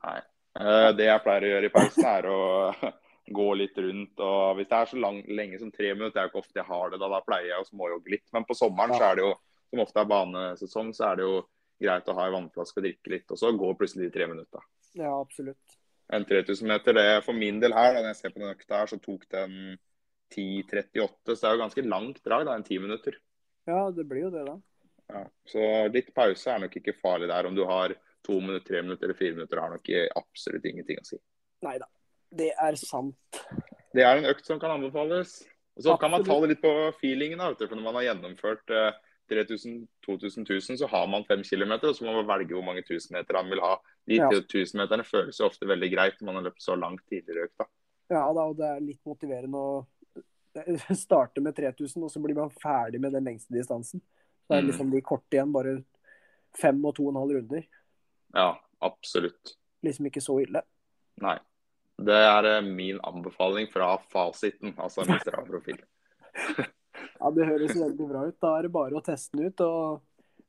Nei. 0.08 0.20
Eh, 0.60 0.92
Det 0.98 1.08
jeg 1.08 1.24
pleier 1.24 1.46
å 1.48 1.52
gjøre 1.56 1.70
i 1.70 1.76
pausen, 1.76 2.08
er 2.10 2.30
å 2.32 2.40
gå 3.34 3.48
litt 3.60 3.78
rundt. 3.78 4.20
og 4.20 4.56
Hvis 4.58 4.68
det 4.70 4.78
er 4.78 4.86
så 4.92 5.00
lang, 5.00 5.22
lenge 5.28 5.60
som 5.60 5.72
tre 5.72 5.94
minutter, 5.94 6.14
det 6.16 6.22
er 6.22 6.28
jo 6.28 6.32
ikke 6.34 6.44
ofte 6.46 6.60
jeg 6.62 6.70
har 6.70 6.90
det, 6.94 7.00
da, 7.00 7.10
da 7.10 7.22
pleier 7.26 7.50
jeg 7.52 7.64
å 7.64 7.68
småjogge 7.70 8.12
litt. 8.16 8.26
Men 8.34 8.46
på 8.48 8.56
sommeren 8.56 8.94
Ja. 8.94 8.98
så 9.00 9.12
er 9.12 9.16
det 9.16 9.24
jo, 9.26 9.34
som 9.72 9.80
ofte 9.84 10.00
er 10.00 10.06
banesesong, 10.12 10.94
så 10.96 11.12
er 11.12 11.16
det 11.20 11.26
jo 11.28 11.42
greit 11.82 12.08
å 12.08 12.16
ha 12.18 12.28
en 12.28 12.34
vannflaske 12.38 12.78
og 12.80 12.84
drikke 12.88 13.12
litt. 13.14 13.32
Og 13.32 13.38
så 13.38 13.52
går 13.58 13.76
plutselig 13.78 14.08
de 14.08 14.14
tre 14.20 14.28
minutta. 14.28 14.64
Ja, 14.96 15.12
absolutt. 15.20 15.78
En 16.10 16.24
3000 16.26 16.68
meter, 16.68 16.94
det 16.94 17.24
for 17.26 17.34
min 17.34 17.60
del 17.60 17.74
her, 17.76 17.94
da 17.94 18.00
når 18.02 18.14
jeg 18.14 18.22
ser 18.22 18.30
på 18.32 18.40
den 18.40 18.56
økta 18.56 18.80
her, 18.80 18.88
så 18.88 18.98
tok 19.04 19.28
den 19.30 19.78
10.38. 20.34 21.36
Så 21.36 21.42
det 21.42 21.50
er 21.50 21.56
jo 21.58 21.64
ganske 21.66 21.84
langt 21.88 22.24
drag, 22.24 22.46
da, 22.48 22.56
en 22.56 22.64
ti 22.64 22.80
minutter. 22.80 23.18
Ja, 23.68 23.90
det 23.92 24.06
blir 24.08 24.28
jo 24.28 24.32
det, 24.32 24.46
da. 24.48 24.58
Ja. 25.12 25.24
Så 25.48 25.62
litt 25.92 26.14
pause 26.16 26.52
er 26.52 26.60
nok 26.64 26.76
ikke 26.80 26.96
farlig 26.96 27.28
der. 27.32 27.48
Om 27.48 27.56
du 27.56 27.64
har 27.68 27.94
to 28.28 28.40
minutter, 28.40 28.66
tre 28.68 28.82
minutter 28.84 29.08
eller 29.08 29.20
fire 29.20 29.36
minutter, 29.36 29.60
har 29.60 29.70
nok 29.76 29.88
absolutt 30.16 30.66
ingenting 30.68 31.00
å 31.00 31.06
si. 31.08 31.20
Nei 31.64 31.78
da. 31.80 31.88
Det 32.32 32.52
er 32.60 32.76
sant. 32.76 33.16
Det 33.94 34.04
er 34.04 34.18
en 34.20 34.26
økt 34.30 34.46
som 34.46 34.60
kan 34.60 34.72
anbefales. 34.76 35.44
Og 35.78 35.84
så 35.84 35.98
kan 36.02 36.12
man 36.12 36.24
ta 36.26 36.40
det 36.42 36.50
litt 36.56 36.62
på 36.62 36.72
feelingen. 37.00 37.38
da, 37.38 37.54
for 37.54 37.76
Når 37.76 37.84
man 37.86 37.96
har 37.96 38.08
gjennomført 38.10 38.70
eh, 38.74 38.92
3000, 39.30 39.88
2000, 40.06 40.46
1000, 40.48 40.78
så 40.82 40.88
har 40.90 41.08
man 41.08 41.24
5 41.28 41.44
km. 41.44 41.72
Og 41.84 41.96
så 41.96 42.06
må 42.06 42.14
man 42.18 42.28
velge 42.28 42.54
hvor 42.56 42.66
mange 42.66 42.84
tusenmeter 42.88 43.34
man 43.34 43.50
vil 43.50 43.62
ha. 43.62 43.76
De 44.08 44.16
Ja. 44.16 44.30
1000-meterne 44.30 45.06
føles 45.06 45.38
jo 45.40 45.46
ofte 45.46 45.68
veldig 45.68 45.92
greit 45.94 46.20
når 46.22 46.26
man 46.26 46.36
har 46.36 46.44
løpt 46.50 46.62
så 46.64 46.76
langt 46.80 47.02
tidligere 47.10 47.46
i 47.46 47.48
økta. 47.50 47.68
Ja 48.10 48.24
da, 48.34 48.42
og 48.48 48.56
det 48.58 48.66
er 48.66 48.80
litt 48.82 49.02
motiverende 49.06 49.58
å 49.60 49.86
starte 50.96 51.42
med 51.44 51.56
3000, 51.56 52.04
og 52.04 52.10
så 52.12 52.22
blir 52.24 52.36
man 52.36 52.50
ferdig 52.50 53.02
med 53.04 53.14
den 53.14 53.26
lengste 53.28 53.54
distansen. 53.54 54.02
Så 54.48 54.54
er 54.56 54.62
det 54.62 54.64
Mm. 54.64 54.72
liksom 54.72 54.92
de 54.92 55.02
korte 55.02 55.36
igjen, 55.36 55.52
bare 55.52 55.84
fem 56.58 56.80
og 56.86 56.96
to 56.96 57.04
og 57.08 57.10
en 57.16 57.22
halv 57.22 57.36
runder. 57.36 57.66
Ja, 58.34 58.58
absolutt. 58.82 59.56
Liksom 59.84 60.06
ikke 60.08 60.22
så 60.24 60.40
ille. 60.42 60.62
Nei. 61.22 61.38
Det 61.98 62.14
er 62.14 62.46
eh, 62.46 62.62
min 62.66 63.00
anbefaling 63.04 63.70
fra 63.74 63.96
fasiten, 64.14 64.74
altså 64.78 65.06
min 65.08 65.20
strafprofil. 65.24 65.80
Ja, 67.18 67.32
Det 67.34 67.46
høres 67.50 67.74
veldig 67.74 68.06
bra 68.10 68.20
ut. 68.28 68.36
Da 68.42 68.52
er 68.60 68.66
det 68.68 68.72
bare 68.74 68.98
å 68.98 69.02
teste 69.06 69.38
den 69.38 69.50
ut 69.50 69.62
og 69.66 70.02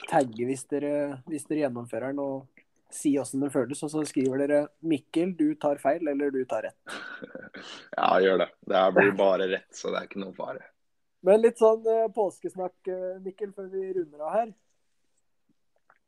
tagge 0.08 0.44
hvis 0.48 0.66
dere, 0.68 1.22
hvis 1.28 1.46
dere 1.48 1.62
gjennomfører 1.62 2.12
den 2.12 2.20
og 2.20 2.60
si 2.92 3.14
åssen 3.20 3.40
det 3.40 3.48
føles. 3.54 3.80
Og 3.84 3.92
så 3.92 4.02
skriver 4.08 4.42
dere 4.42 4.58
'Mikkel, 4.84 5.32
du 5.36 5.54
tar 5.60 5.80
feil', 5.80 6.08
eller 6.12 6.30
'du 6.30 6.44
tar 6.44 6.68
rett'. 6.68 6.76
Ja, 7.96 8.10
gjør 8.20 8.38
det. 8.44 8.48
Det 8.68 8.82
blir 8.94 9.12
bare 9.16 9.48
rett, 9.48 9.68
så 9.72 9.90
det 9.92 10.02
er 10.02 10.08
ikke 10.10 10.20
noe 10.20 10.36
fare. 10.36 10.60
Men 11.24 11.40
litt 11.42 11.58
sånn 11.58 11.84
eh, 11.88 12.08
påskesnakk, 12.14 12.76
eh, 12.92 13.18
Mikkel, 13.24 13.52
før 13.56 13.68
vi 13.72 13.92
runder 13.96 14.20
av 14.28 14.32
her. 14.36 14.52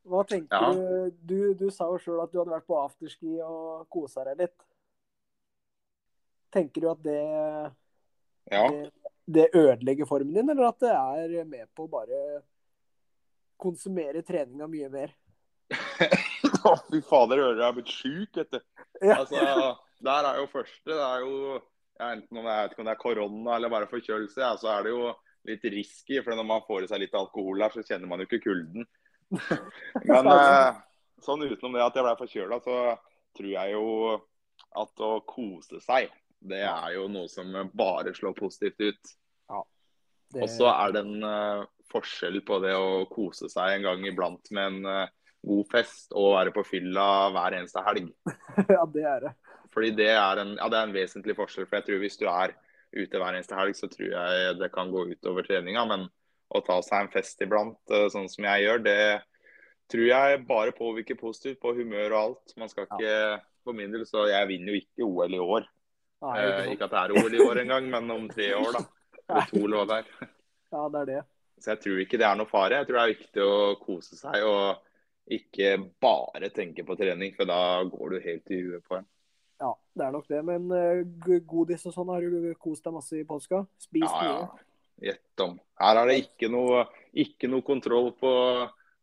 Hva 0.06 0.24
tenker 0.28 0.60
Ja. 0.60 0.72
du? 0.72 1.10
du? 1.24 1.54
Du 1.54 1.70
sa 1.70 1.88
jo 1.88 1.98
sjøl 1.98 2.22
at 2.22 2.32
du 2.32 2.38
hadde 2.38 2.52
vært 2.52 2.68
på 2.68 2.78
afterski 2.84 3.40
og 3.44 3.88
kosa 3.88 4.24
deg 4.28 4.44
litt. 4.44 4.56
Tenker 6.50 6.82
du 6.84 6.90
at 6.90 7.02
det, 7.04 7.20
Ja. 8.50 8.64
det, 8.70 8.90
det 9.30 9.48
ødelegger 9.54 10.08
formen 10.08 10.34
din, 10.34 10.50
eller 10.50 10.70
at 10.72 10.80
det 10.82 10.94
er 10.94 11.44
med 11.46 11.68
på 11.76 11.86
å 11.86 11.92
bare 11.92 12.42
konsumere 13.60 14.22
treninga 14.26 14.66
mye 14.70 14.88
mer? 14.90 15.12
Å, 16.66 16.74
fy 16.90 17.00
fader, 17.06 17.38
hører 17.38 17.60
jeg 17.60 17.66
har 17.66 17.76
blitt 17.76 17.92
sjuk, 17.94 18.36
vet 18.36 18.50
du. 18.56 18.60
Ja. 19.04 19.20
Altså, 19.20 19.42
der 20.04 20.26
er 20.28 20.40
jo 20.40 20.48
første. 20.50 20.88
Det 20.90 20.96
er 20.98 21.22
jo 21.22 21.60
enten 22.00 22.40
om 22.40 22.46
er, 22.48 22.56
jeg 22.56 22.64
vet 22.64 22.74
ikke 22.74 22.82
om 22.82 22.88
det 22.88 22.94
er 22.94 23.02
korona 23.04 23.56
eller 23.56 23.72
bare 23.72 23.88
forkjølelse, 23.90 24.40
ja, 24.40 24.54
så 24.58 24.70
er 24.74 24.86
det 24.86 24.94
jo 24.94 25.12
litt 25.48 25.66
risky. 25.72 26.18
For 26.24 26.34
når 26.34 26.48
man 26.48 26.64
får 26.66 26.86
i 26.86 26.90
seg 26.90 27.04
litt 27.04 27.16
alkohol 27.16 27.62
her, 27.62 27.74
så 27.76 27.84
kjenner 27.86 28.10
man 28.10 28.22
jo 28.22 28.28
ikke 28.28 28.42
kulden. 28.48 28.88
Men 30.10 30.30
eh, 30.32 30.80
sånn 31.22 31.46
utenom 31.46 31.76
det 31.76 31.84
at 31.86 32.00
jeg 32.00 32.06
ble 32.08 32.16
forkjøla, 32.24 32.60
så 32.64 32.78
tror 33.38 33.50
jeg 33.52 33.76
jo 33.76 33.86
at 34.80 35.04
å 35.06 35.12
kose 35.28 35.80
seg, 35.84 36.10
det 36.40 36.62
er 36.64 36.94
jo 36.96 37.06
noe 37.12 37.28
som 37.28 37.52
bare 37.76 38.14
slår 38.16 38.36
positivt 38.38 38.80
ut. 38.80 39.16
Det, 40.30 40.44
Og 40.44 40.50
så 40.50 40.68
er 40.70 40.92
det 40.94 41.00
en 41.02 41.24
uh, 41.26 41.64
forskjell 41.90 42.38
på 42.46 42.60
det 42.62 42.74
å 42.78 43.06
kose 43.10 43.48
seg 43.50 43.74
en 43.74 43.86
gang 43.88 44.04
iblant 44.06 44.52
med 44.54 44.68
en 44.68 44.84
uh, 44.86 45.30
god 45.46 45.70
fest 45.72 46.14
og 46.14 46.36
være 46.36 46.52
på 46.54 46.64
fylla 46.68 47.06
hver 47.34 47.56
eneste 47.58 47.82
helg. 47.82 48.12
ja, 48.76 48.84
det 48.94 49.06
er 49.10 49.24
det. 49.26 49.32
Fordi 49.74 49.90
det 49.98 50.10
er, 50.12 50.42
en, 50.42 50.54
ja, 50.58 50.68
det 50.70 50.78
er 50.78 50.88
en 50.88 50.94
vesentlig 50.94 51.36
forskjell. 51.38 51.66
For 51.66 51.80
jeg 51.80 51.88
tror 51.88 52.02
hvis 52.04 52.18
du 52.20 52.26
er 52.30 52.54
ute 52.94 53.22
hver 53.22 53.34
eneste 53.34 53.58
helg, 53.58 53.74
så 53.78 53.90
tror 53.90 54.08
jeg 54.10 54.54
det 54.60 54.70
kan 54.74 54.90
gå 54.90 55.04
utover 55.12 55.46
treninga. 55.46 55.84
Men 55.90 56.06
å 56.50 56.62
ta 56.66 56.80
seg 56.82 57.04
en 57.04 57.12
fest 57.12 57.42
iblant, 57.44 57.78
eh, 57.94 58.08
sånn 58.10 58.26
som 58.30 58.46
jeg 58.48 58.64
gjør, 58.66 58.82
det 58.82 59.02
tror 59.90 60.06
jeg 60.08 60.40
bare 60.48 60.74
påvirker 60.74 61.18
positivt 61.18 61.60
på 61.62 61.74
humør 61.78 62.08
og 62.16 62.20
alt. 62.22 62.56
Man 62.58 62.70
skal 62.72 62.88
ikke 62.88 63.14
For 63.60 63.76
min 63.76 63.92
del, 63.92 64.06
så 64.08 64.22
jeg 64.24 64.48
vinner 64.48 64.72
jo 64.72 64.80
ikke 64.80 65.04
OL 65.04 65.34
i 65.36 65.40
år. 65.44 65.66
Nei, 66.20 66.34
Eh, 66.40 66.48
ikke 66.50 66.72
ikke 66.76 66.84
at 66.88 66.94
det 66.94 67.00
er 67.00 67.14
OL 67.24 67.34
i 67.34 67.42
år 67.46 67.60
engang, 67.62 67.86
men 67.90 68.10
om 68.12 68.28
tre 68.28 68.50
år, 68.58 68.72
da. 68.76 68.82
Med 69.34 69.46
to 69.52 69.66
låter. 69.70 70.08
Ja, 70.72 70.88
det 70.92 71.00
er 71.00 71.06
det. 71.12 71.20
Så 71.60 71.70
jeg 71.74 71.80
tror 71.84 72.00
ikke 72.02 72.18
det 72.20 72.26
er 72.26 72.38
noe 72.40 72.48
fare. 72.50 72.80
Jeg 72.80 72.88
tror 72.88 72.96
det 72.98 73.02
er 73.04 73.14
viktig 73.14 73.44
å 73.44 73.56
kose 73.80 74.16
seg 74.18 74.44
og 74.48 74.80
ikke 75.30 75.74
bare 76.02 76.48
tenke 76.50 76.82
på 76.88 76.96
trening, 76.98 77.34
for 77.36 77.46
da 77.46 77.60
går 77.86 78.14
du 78.16 78.20
helt 78.24 78.50
i 78.50 78.58
huet 78.64 78.82
på 78.88 78.96
en. 78.98 79.06
Ja, 79.60 79.74
det 79.94 80.06
er 80.06 80.14
nok 80.16 80.26
det. 80.32 80.40
Men 80.48 80.66
uh, 80.72 81.38
godis 81.46 81.84
og 81.86 81.94
sånn, 81.94 82.10
har 82.10 82.24
du 82.24 82.48
kost 82.58 82.84
deg 82.88 82.96
masse 82.96 83.20
i 83.20 83.26
påska? 83.28 83.60
Spist 83.78 84.08
Ja, 84.08 84.22
mye? 84.24 84.32
ja. 84.40 84.66
Gjett 85.10 85.40
om. 85.44 85.54
Her 85.80 85.96
er 86.02 86.10
det 86.10 86.16
ikke 86.26 86.48
noe, 86.52 86.82
ikke 87.16 87.48
noe 87.48 87.64
kontroll 87.64 88.10
på 88.20 88.32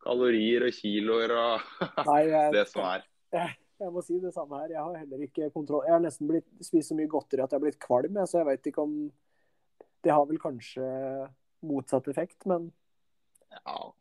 kalorier 0.04 0.68
og 0.68 0.76
kiloer 0.76 1.34
og 1.34 1.72
det 2.54 2.66
som 2.70 2.84
er. 2.86 3.06
jeg 3.34 3.56
må 3.94 4.02
si 4.02 4.18
det 4.20 4.34
samme 4.34 4.58
her. 4.64 4.72
Jeg 4.74 4.82
har 4.82 4.96
heller 4.98 5.24
ikke 5.28 5.50
kontroll. 5.54 5.86
Jeg 5.86 5.94
har 5.94 6.02
nesten 6.04 6.30
blitt, 6.30 6.48
spist 6.66 6.90
så 6.92 6.98
mye 6.98 7.10
godteri 7.12 7.44
at 7.44 7.52
jeg 7.54 7.60
har 7.60 7.66
blitt 7.66 7.80
kvalm, 7.84 8.18
så 8.26 8.42
jeg 8.42 8.48
vet 8.50 8.70
ikke 8.72 8.86
om 8.88 8.96
Det 10.06 10.12
har 10.14 10.26
vel 10.30 10.38
kanskje 10.40 10.84
motsatt 11.68 12.08
effekt, 12.08 12.46
men 12.46 12.72
Ja. 13.54 13.94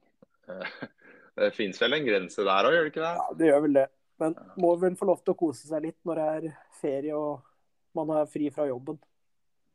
Det 1.37 1.51
fins 1.53 1.77
vel 1.83 1.93
en 1.93 2.07
grense 2.07 2.41
der 2.47 2.65
òg, 2.65 2.73
gjør 2.73 2.87
det 2.87 2.91
ikke 2.95 3.03
det? 3.05 3.17
ja, 3.21 3.25
det 3.37 3.49
gjør 3.51 3.61
vel 3.67 3.75
det. 3.77 3.87
Men 4.23 4.35
må 4.57 4.71
vel 4.81 4.95
få 4.97 5.05
lov 5.11 5.19
til 5.21 5.35
å 5.35 5.37
kose 5.37 5.67
seg 5.69 5.83
litt 5.85 5.99
når 6.09 6.17
det 6.17 6.29
er 6.37 6.47
ferie 6.81 7.13
og 7.13 7.43
man 7.99 8.13
er 8.17 8.31
fri 8.33 8.49
fra 8.55 8.65
jobben. 8.71 8.97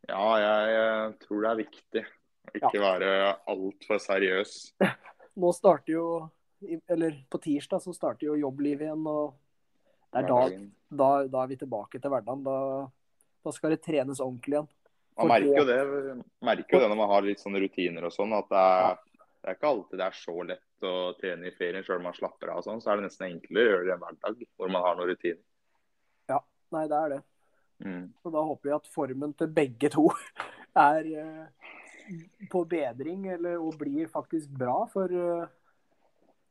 Ja, 0.10 0.24
jeg 0.42 0.72
jeg 0.74 1.14
tror 1.28 1.44
det 1.46 1.52
er 1.52 1.60
viktig. 1.62 2.04
å 2.50 2.56
Ikke 2.58 2.82
være 2.82 3.12
altfor 3.54 4.02
seriøs. 4.02 4.56
nå 5.42 5.52
starter 5.54 5.94
jo 5.94 6.06
Eller 6.90 7.22
på 7.30 7.38
tirsdag 7.42 7.82
så 7.82 7.94
starter 7.94 8.28
jo 8.32 8.40
jobblivet 8.42 8.88
igjen, 8.88 9.06
og 9.06 9.38
det 10.12 10.20
er 10.20 10.28
da, 10.28 10.40
da, 10.90 11.10
da, 11.32 11.44
er 11.44 11.52
vi 11.52 11.58
tilbake 11.62 12.00
til 12.02 12.12
hverdagen. 12.12 12.44
Da, 12.44 12.58
da 13.46 13.54
skal 13.56 13.76
det 13.76 13.84
trenes 13.86 14.20
ordentlig 14.24 14.58
igjen. 14.58 14.70
Man 15.20 15.32
merker 15.32 15.62
jo 15.62 15.68
det, 15.68 15.80
merker 16.44 16.76
jo 16.76 16.82
det 16.82 16.90
når 16.92 17.00
man 17.00 17.10
har 17.12 17.26
litt 17.26 17.42
sånne 17.44 17.62
rutiner 17.62 18.08
og 18.08 18.14
sånn, 18.16 18.34
at 18.36 18.48
det 18.52 18.62
er, 18.62 19.00
det 19.20 19.50
er, 19.50 19.58
ikke 19.58 19.72
alltid 19.72 20.00
det 20.00 20.08
er 20.08 20.18
så 20.18 20.36
lett 20.48 20.88
å 20.88 20.94
trene 21.20 21.48
i 21.50 21.56
ferien 21.56 21.86
selv 21.86 22.00
om 22.00 22.08
man 22.10 22.18
slapper 22.18 22.52
av 22.52 22.62
og 22.62 22.68
sånn. 22.68 22.82
Så 22.84 22.92
er 22.92 23.00
det 23.00 23.08
nesten 23.08 23.28
enklere 23.28 23.68
å 23.68 23.76
gjøre 23.76 23.90
det 23.90 23.96
en 23.96 24.04
hverdag 24.06 24.46
hvor 24.56 24.74
man 24.74 24.88
har 24.88 24.98
noen 24.98 25.12
rutiner. 25.12 25.44
Ja, 26.32 26.40
nei, 26.76 26.86
det 26.92 27.00
er 27.00 27.16
det. 27.16 27.22
Mm. 27.82 28.04
Så 28.22 28.34
da 28.34 28.44
håper 28.46 28.70
vi 28.70 28.76
at 28.76 28.92
formen 28.94 29.34
til 29.38 29.54
begge 29.56 29.92
to 29.94 30.10
er 30.90 31.08
uh, 31.16 31.72
på 32.52 32.66
bedring, 32.70 33.26
eller, 33.38 33.58
og 33.62 33.80
blir 33.80 34.12
faktisk 34.12 34.52
bra. 34.60 34.78
For 34.92 35.12
uh, 35.12 35.48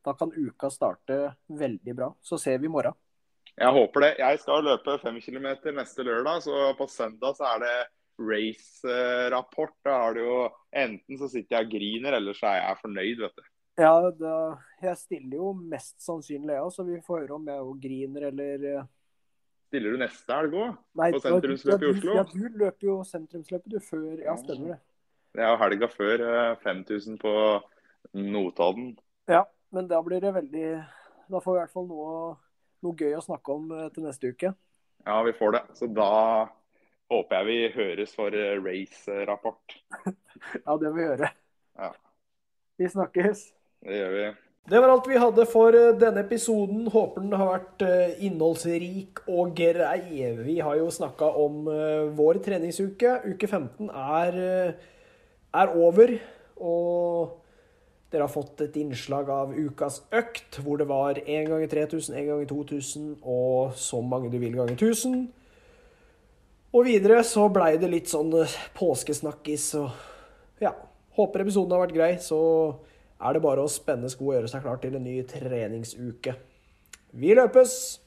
da 0.04 0.16
kan 0.16 0.32
uka 0.36 0.72
starte 0.72 1.22
veldig 1.46 1.96
bra. 1.96 2.12
Så 2.20 2.38
ser 2.40 2.58
vi 2.58 2.70
i 2.70 2.72
morgen. 2.72 2.96
Jeg 3.60 3.76
håper 3.76 4.06
det. 4.06 4.10
Jeg 4.22 4.40
skal 4.40 4.64
løpe 4.64 4.98
fem 5.02 5.18
km 5.20 5.48
neste 5.76 6.04
lørdag, 6.06 6.44
så 6.46 6.70
på 6.78 6.86
søndag 6.88 7.36
så 7.36 7.48
er 7.54 7.64
det 7.64 7.76
race-rapport. 8.20 9.74
Da 9.84 9.96
har 10.04 10.16
du 10.16 10.22
jo 10.24 10.38
enten 10.72 11.20
så 11.20 11.28
sitter 11.28 11.58
jeg 11.58 11.68
og 11.68 11.74
griner, 11.74 12.16
eller 12.16 12.36
så 12.36 12.48
er 12.52 12.62
jeg 12.62 12.80
fornøyd, 12.80 13.20
vet 13.26 13.36
du. 13.36 13.50
Ja, 13.80 13.92
det, 14.12 14.32
jeg 14.82 14.96
stiller 15.00 15.36
jo 15.38 15.52
mest 15.56 16.00
sannsynlig, 16.04 16.52
jeg 16.52 16.60
ja, 16.60 16.72
så 16.72 16.84
vi 16.84 16.98
får 17.04 17.22
høre 17.22 17.36
om 17.36 17.46
jeg 17.48 17.64
òg 17.64 17.76
griner 17.80 18.26
eller 18.28 18.66
eh, 18.68 18.88
Stiller 19.70 19.94
du 19.94 20.00
neste 20.02 20.36
helg 20.36 20.56
òg? 20.58 20.80
På 20.98 21.20
sentrumsløpet 21.22 21.86
i 21.86 21.90
Oslo? 21.94 22.16
Ja, 22.18 22.24
du 22.26 22.58
løper 22.60 22.88
jo 22.88 22.96
sentrumsløpet 23.06 23.72
du 23.72 23.78
før 23.86 24.24
Ja, 24.24 24.34
stemmer 24.40 24.74
det. 24.74 24.78
Det 25.30 25.44
er 25.46 25.52
jo 25.52 25.60
helga 25.62 25.88
før 25.92 26.24
5000 26.64 27.14
eh, 27.14 27.20
på 27.22 27.34
Notodden. 28.18 28.92
Ja, 29.30 29.44
men 29.70 29.88
da 29.88 30.00
blir 30.02 30.20
det 30.24 30.34
veldig 30.34 30.66
Da 31.30 31.38
får 31.38 31.52
vi 31.52 31.56
i 31.56 31.62
hvert 31.62 31.76
fall 31.76 31.86
noe, 31.86 32.34
noe 32.84 32.96
gøy 32.96 33.16
å 33.16 33.24
snakke 33.24 33.54
om 33.54 33.70
eh, 33.76 33.88
til 33.94 34.06
neste 34.06 34.32
uke. 34.32 34.52
Ja, 35.06 35.20
vi 35.26 35.34
får 35.36 35.56
det. 35.56 35.62
Så 35.78 35.88
da 35.92 36.10
håper 37.10 37.40
jeg 37.40 37.48
vi 37.48 37.58
høres 37.76 38.14
for 38.16 38.36
eh, 38.36 38.58
race-rapport. 38.60 39.80
ja, 40.06 40.76
det 40.76 40.90
må 40.90 40.94
vi 40.98 41.08
gjøre. 41.08 41.32
Ja. 41.80 41.90
Vi 42.80 42.92
snakkes. 42.92 43.50
Det 43.84 43.98
gjør 44.00 44.16
vi. 44.16 44.30
Det 44.70 44.78
var 44.82 44.92
alt 44.92 45.08
vi 45.08 45.18
hadde 45.18 45.46
for 45.50 45.76
eh, 45.76 45.96
denne 45.98 46.24
episoden. 46.26 46.86
Håper 46.92 47.24
den 47.24 47.36
har 47.40 47.52
vært 47.54 47.84
innholdsrik 48.22 49.24
og 49.30 49.54
grei. 49.56 50.30
Vi 50.44 50.60
har 50.60 50.78
jo 50.80 50.90
snakka 50.94 51.32
om 51.40 51.64
vår 52.16 52.42
treningsuke. 52.44 53.18
Uke 53.32 53.48
15 53.48 53.90
er, 53.90 54.40
er 55.56 55.76
over. 55.76 56.16
Og 56.60 57.39
dere 58.10 58.26
har 58.26 58.32
fått 58.32 58.60
et 58.64 58.76
innslag 58.80 59.30
av 59.30 59.52
ukas 59.54 60.00
økt, 60.10 60.58
hvor 60.64 60.80
det 60.80 60.88
var 60.90 61.20
én 61.22 61.46
ganger 61.46 61.70
3000, 61.70 62.16
én 62.18 62.26
ganger 62.26 62.48
2000 62.50 63.12
og 63.22 63.76
så 63.78 64.00
mange 64.02 64.32
du 64.32 64.38
vil 64.42 64.56
ganger 64.58 64.74
1000. 64.74 65.28
Og 66.70 66.86
videre 66.86 67.22
så 67.26 67.48
blei 67.50 67.74
det 67.82 67.90
litt 67.90 68.10
sånn 68.10 68.30
eh, 68.38 68.58
påskesnakkis 68.78 69.72
og 69.80 70.62
ja. 70.62 70.74
Håper 71.18 71.42
episoden 71.42 71.74
har 71.74 71.82
vært 71.82 71.96
grei. 71.96 72.12
Så 72.22 72.38
er 73.20 73.34
det 73.34 73.42
bare 73.44 73.64
å 73.64 73.70
spenne 73.70 74.08
sko 74.10 74.30
og 74.30 74.36
gjøre 74.36 74.50
seg 74.50 74.62
klar 74.64 74.78
til 74.82 74.94
en 74.96 75.04
ny 75.04 75.18
treningsuke. 75.28 76.36
Vi 77.18 77.34
løpes! 77.34 77.99